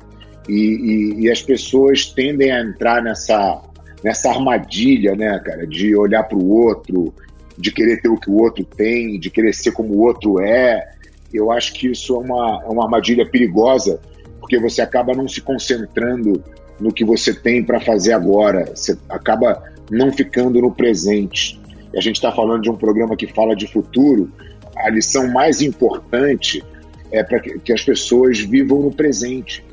e, 0.49 0.53
e, 0.53 1.21
e, 1.23 1.31
as 1.31 1.43
pessoas 1.43 2.07
tendem 2.07 2.53
a 2.53 2.61
entrar 2.61 3.03
nessa 3.03 3.61
nessa 4.07 4.31
armadilha, 4.31 5.17
né, 5.17 5.37
cara, 5.45 5.67
de 5.67 5.97
olhar 5.97 6.23
para 6.23 6.39
o 6.39 6.49
outro, 6.49 7.13
de 7.59 7.73
querer 7.73 8.01
ter 8.01 8.09
o 8.09 8.17
que 8.17 8.31
o 8.31 8.41
outro 8.41 8.63
tem, 8.65 9.19
de 9.19 9.29
querer 9.31 9.53
ser 9.53 9.73
como 9.73 9.95
o 9.95 9.99
outro 9.99 10.41
é. 10.41 10.93
Eu 11.35 11.51
acho 11.51 11.73
que 11.73 11.89
isso 11.89 12.15
é 12.15 12.19
uma, 12.19 12.63
é 12.65 12.69
uma 12.69 12.85
armadilha 12.85 13.29
perigosa, 13.29 14.01
porque 14.39 14.61
você 14.61 14.81
acaba 14.81 15.13
não 15.13 15.27
se 15.27 15.41
concentrando 15.41 16.41
no 16.79 16.93
que 16.93 17.05
você 17.05 17.35
tem 17.35 17.65
para 17.65 17.81
fazer 17.81 18.13
agora, 18.13 18.67
você 18.73 18.97
acaba 19.09 19.61
não 19.91 20.13
ficando 20.13 20.63
no 20.63 20.71
presente. 20.71 21.61
E 21.93 21.99
a 21.99 22.01
gente 22.01 22.15
está 22.15 22.31
falando 22.31 22.63
de 22.63 22.71
um 22.71 22.77
programa 22.77 23.17
que 23.17 23.27
fala 23.27 23.57
de 23.57 23.67
futuro, 23.67 24.31
a 24.77 24.89
lição 24.89 25.27
mais 25.33 25.61
importante 25.61 26.63
é 27.11 27.25
para 27.25 27.41
que 27.41 27.73
as 27.73 27.83
pessoas 27.83 28.39
vivam 28.39 28.83
no 28.83 28.93
presente 28.93 29.65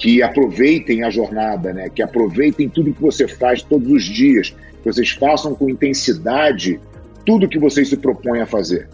que 0.00 0.22
aproveitem 0.22 1.04
a 1.04 1.10
jornada, 1.10 1.74
né? 1.74 1.90
que 1.90 2.02
aproveitem 2.02 2.70
tudo 2.70 2.90
que 2.90 3.02
você 3.02 3.28
faz 3.28 3.62
todos 3.62 3.92
os 3.92 4.02
dias, 4.02 4.48
que 4.48 4.90
vocês 4.90 5.10
façam 5.10 5.54
com 5.54 5.68
intensidade 5.68 6.80
tudo 7.26 7.46
que 7.46 7.58
vocês 7.58 7.90
se 7.90 7.98
propõem 7.98 8.40
a 8.40 8.46
fazer. 8.46 8.88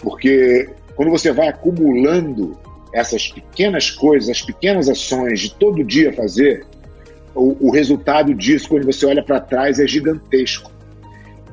Porque 0.00 0.68
quando 0.96 1.10
você 1.10 1.30
vai 1.30 1.46
acumulando 1.46 2.58
essas 2.92 3.28
pequenas 3.28 3.88
coisas, 3.88 4.28
as 4.28 4.42
pequenas 4.42 4.88
ações 4.88 5.38
de 5.38 5.54
todo 5.54 5.84
dia 5.84 6.12
fazer, 6.12 6.66
o, 7.36 7.68
o 7.68 7.70
resultado 7.70 8.34
disso, 8.34 8.68
quando 8.68 8.84
você 8.84 9.06
olha 9.06 9.22
para 9.22 9.38
trás, 9.38 9.78
é 9.78 9.86
gigantesco. 9.86 10.72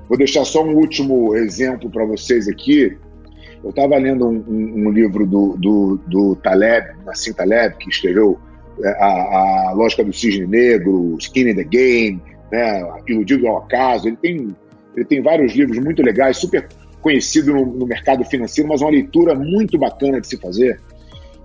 Vou 0.09 0.17
deixar 0.17 0.43
só 0.45 0.65
um 0.65 0.75
último 0.75 1.35
exemplo 1.35 1.91
para 1.91 2.03
vocês 2.05 2.47
aqui. 2.47 2.97
Eu 3.63 3.69
estava 3.69 3.95
lendo 3.97 4.27
um, 4.27 4.43
um, 4.47 4.87
um, 4.87 4.89
livro 4.89 5.27
do, 5.27 5.55
do, 5.57 5.99
do 6.07 6.35
Taleb, 6.37 6.87
Nassim 7.05 7.33
Taleb, 7.33 7.77
que 7.77 7.87
escreveu 7.87 8.39
a, 8.85 9.69
a 9.69 9.73
lógica 9.73 10.03
do 10.03 10.13
cisne 10.13 10.47
negro, 10.47 11.15
Skin 11.19 11.49
in 11.49 11.55
the 11.55 11.63
Game, 11.63 12.21
né, 12.51 12.87
Iludido 13.07 13.47
ao 13.47 13.57
Acaso. 13.57 14.07
Ele 14.07 14.17
tem, 14.17 14.55
ele 14.95 15.05
tem 15.05 15.21
vários 15.21 15.53
livros 15.53 15.77
muito 15.79 16.01
legais, 16.01 16.37
super 16.37 16.67
conhecido 17.01 17.53
no, 17.53 17.65
no, 17.65 17.85
mercado 17.85 18.23
financeiro, 18.25 18.69
mas 18.69 18.81
uma 18.81 18.91
leitura 18.91 19.33
muito 19.35 19.77
bacana 19.77 20.19
de 20.19 20.27
se 20.27 20.37
fazer. 20.37 20.79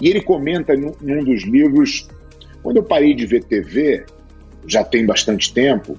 E 0.01 0.09
ele 0.09 0.21
comenta 0.21 0.75
num, 0.77 0.93
num 1.01 1.25
dos 1.25 1.45
livros, 1.45 2.09
quando 2.63 2.79
eu 2.79 2.83
parei 2.83 3.15
de 3.15 3.27
ver 3.27 3.45
TV, 3.45 4.05
já 4.67 4.83
tem 4.83 5.07
bastante 5.07 5.53
tempo, 5.53 5.97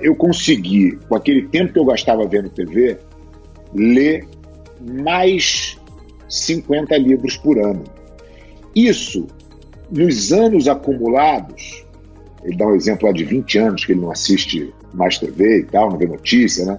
eu 0.00 0.14
consegui, 0.14 0.98
com 1.08 1.14
aquele 1.14 1.46
tempo 1.48 1.72
que 1.72 1.78
eu 1.78 1.84
gastava 1.84 2.26
vendo 2.26 2.50
TV, 2.50 2.98
ler 3.74 4.26
mais 4.80 5.78
50 6.28 6.96
livros 6.98 7.36
por 7.36 7.58
ano. 7.58 7.84
Isso 8.74 9.26
nos 9.90 10.32
anos 10.32 10.68
acumulados, 10.68 11.84
ele 12.44 12.56
dá 12.56 12.66
um 12.66 12.74
exemplo 12.74 13.06
lá 13.06 13.12
de 13.12 13.24
20 13.24 13.58
anos 13.58 13.84
que 13.84 13.92
ele 13.92 14.00
não 14.00 14.10
assiste 14.10 14.72
mais 14.92 15.18
TV 15.18 15.60
e 15.60 15.64
tal, 15.64 15.90
não 15.90 15.98
vê 15.98 16.06
notícia, 16.06 16.64
né? 16.64 16.76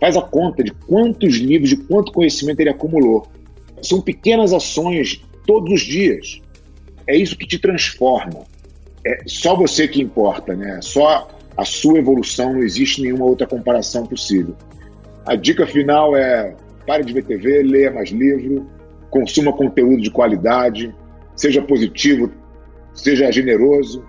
Faz 0.00 0.16
a 0.16 0.22
conta 0.22 0.62
de 0.62 0.72
quantos 0.72 1.34
livros, 1.36 1.70
de 1.70 1.76
quanto 1.76 2.12
conhecimento 2.12 2.60
ele 2.60 2.70
acumulou. 2.70 3.26
São 3.82 4.00
pequenas 4.00 4.52
ações 4.52 5.22
todos 5.46 5.72
os 5.72 5.80
dias. 5.80 6.40
É 7.06 7.16
isso 7.16 7.36
que 7.36 7.46
te 7.46 7.58
transforma. 7.58 8.44
É 9.06 9.22
só 9.26 9.54
você 9.56 9.86
que 9.86 10.00
importa, 10.00 10.54
né? 10.54 10.78
Só 10.82 11.28
a 11.56 11.64
sua 11.64 11.98
evolução, 11.98 12.54
não 12.54 12.62
existe 12.62 13.02
nenhuma 13.02 13.24
outra 13.24 13.46
comparação 13.46 14.06
possível. 14.06 14.56
A 15.26 15.36
dica 15.36 15.66
final 15.66 16.16
é 16.16 16.54
pare 16.86 17.04
de 17.04 17.12
ver 17.12 17.24
TV, 17.24 17.62
leia 17.62 17.90
mais 17.90 18.10
livro, 18.10 18.66
consuma 19.10 19.52
conteúdo 19.52 20.02
de 20.02 20.10
qualidade, 20.10 20.94
seja 21.34 21.62
positivo, 21.62 22.30
seja 22.92 23.30
generoso. 23.30 24.04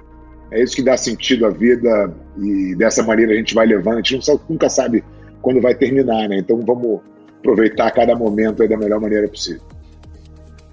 É 0.51 0.61
isso 0.61 0.75
que 0.75 0.83
dá 0.83 0.95
sentido 0.95 1.45
à 1.45 1.49
vida 1.49 2.13
e 2.37 2.75
dessa 2.75 3.03
maneira 3.03 3.33
a 3.33 3.35
gente 3.35 3.53
vai 3.53 3.65
levando. 3.65 3.95
A 3.95 4.01
gente 4.01 4.23
sabe, 4.25 4.41
nunca 4.49 4.69
sabe 4.69 5.03
quando 5.41 5.61
vai 5.61 5.75
terminar, 5.75 6.29
né? 6.29 6.37
Então 6.37 6.59
vamos 6.65 7.01
aproveitar 7.39 7.91
cada 7.91 8.15
momento 8.15 8.67
da 8.67 8.77
melhor 8.77 8.99
maneira 8.99 9.27
possível. 9.27 9.61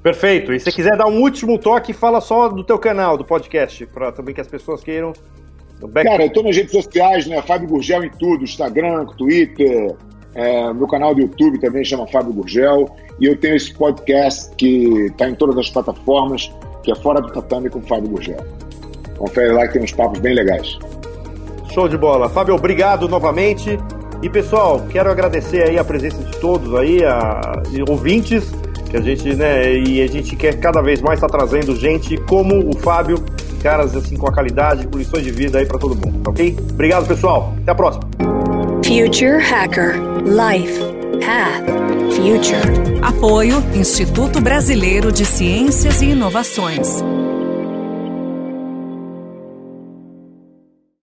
Perfeito. 0.03 0.53
E 0.53 0.59
se 0.59 0.73
quiser 0.73 0.97
dar 0.97 1.07
um 1.07 1.21
último 1.21 1.59
toque, 1.59 1.93
fala 1.93 2.21
só 2.21 2.49
do 2.49 2.65
teu 2.65 2.79
canal, 2.79 3.17
do 3.17 3.25
podcast, 3.25 3.87
para 3.87 4.11
também 4.11 4.35
que 4.35 4.41
as 4.41 4.49
pessoas 4.49 4.83
queiram. 4.83 5.12
Cara, 5.95 6.25
eu 6.25 6.33
tô 6.33 6.43
nas 6.43 6.57
redes 6.57 6.73
sociais, 6.73 7.27
né? 7.27 7.41
Fábio 7.43 7.69
Gurgel 7.69 8.05
em 8.05 8.11
tudo, 8.11 8.45
Instagram, 8.45 9.07
Twitter, 9.17 9.95
É, 10.35 10.73
meu 10.73 10.87
canal 10.87 11.14
do 11.14 11.21
YouTube 11.21 11.59
também 11.61 11.85
chama 11.85 12.07
Fábio 12.07 12.33
Gurgel. 12.33 12.88
E 13.21 13.27
eu 13.27 13.37
tenho 13.37 13.55
esse 13.55 13.73
podcast 13.75 14.55
que 14.57 15.07
está 15.07 15.29
em 15.29 15.35
todas 15.35 15.57
as 15.59 15.71
plataformas, 15.71 16.51
que 16.83 16.90
é 16.90 16.95
Fora 16.95 17.21
do 17.21 17.31
Tatame 17.31 17.71
com 17.71 17.81
Fábio 17.83 18.11
Gurgel. 18.11 18.45
Confere 19.16 19.53
lá 19.53 19.66
que 19.66 19.75
tem 19.75 19.83
uns 19.83 19.92
papos 19.92 20.18
bem 20.18 20.35
legais. 20.35 20.79
Show 21.73 21.88
de 21.88 21.97
bola. 21.97 22.29
Fábio, 22.29 22.55
obrigado 22.55 23.09
novamente. 23.09 23.79
E 24.23 24.31
pessoal, 24.31 24.85
quero 24.88 25.11
agradecer 25.11 25.64
aí 25.64 25.79
a 25.79 25.85
presença 25.85 26.23
de 26.23 26.37
todos 26.38 26.73
aí, 26.77 27.05
a, 27.05 27.40
ouvintes, 27.88 28.53
que 28.88 28.97
a 28.97 29.01
gente, 29.01 29.35
né, 29.35 29.73
e 29.73 30.01
a 30.01 30.07
gente 30.07 30.37
quer 30.37 30.61
cada 30.61 30.81
vez 30.81 31.01
mais 31.01 31.18
estar 31.18 31.29
tá 31.29 31.38
trazendo 31.38 31.75
gente 31.75 32.16
como 32.29 32.68
o 32.68 32.77
Fábio, 32.79 33.16
caras 33.62 33.97
assim 33.97 34.16
com 34.16 34.29
a 34.29 34.33
qualidade, 34.33 34.87
com 34.87 34.97
lições 34.97 35.25
de 35.25 35.33
vida 35.33 35.59
aí 35.59 35.66
para 35.66 35.79
todo 35.79 35.97
mundo, 35.97 36.29
ok? 36.29 36.57
Obrigado, 36.73 37.07
pessoal. 37.09 37.53
Até 37.62 37.73
a 37.73 37.75
próxima. 37.75 38.32
Future 38.85 39.38
Hacker 39.38 39.95
Life 40.25 40.79
Path 41.21 41.64
Future. 42.14 43.01
Apoio 43.01 43.57
Instituto 43.75 44.40
Brasileiro 44.40 45.12
de 45.12 45.25
Ciências 45.25 46.03
e 46.03 46.07
Inovações. 46.07 47.03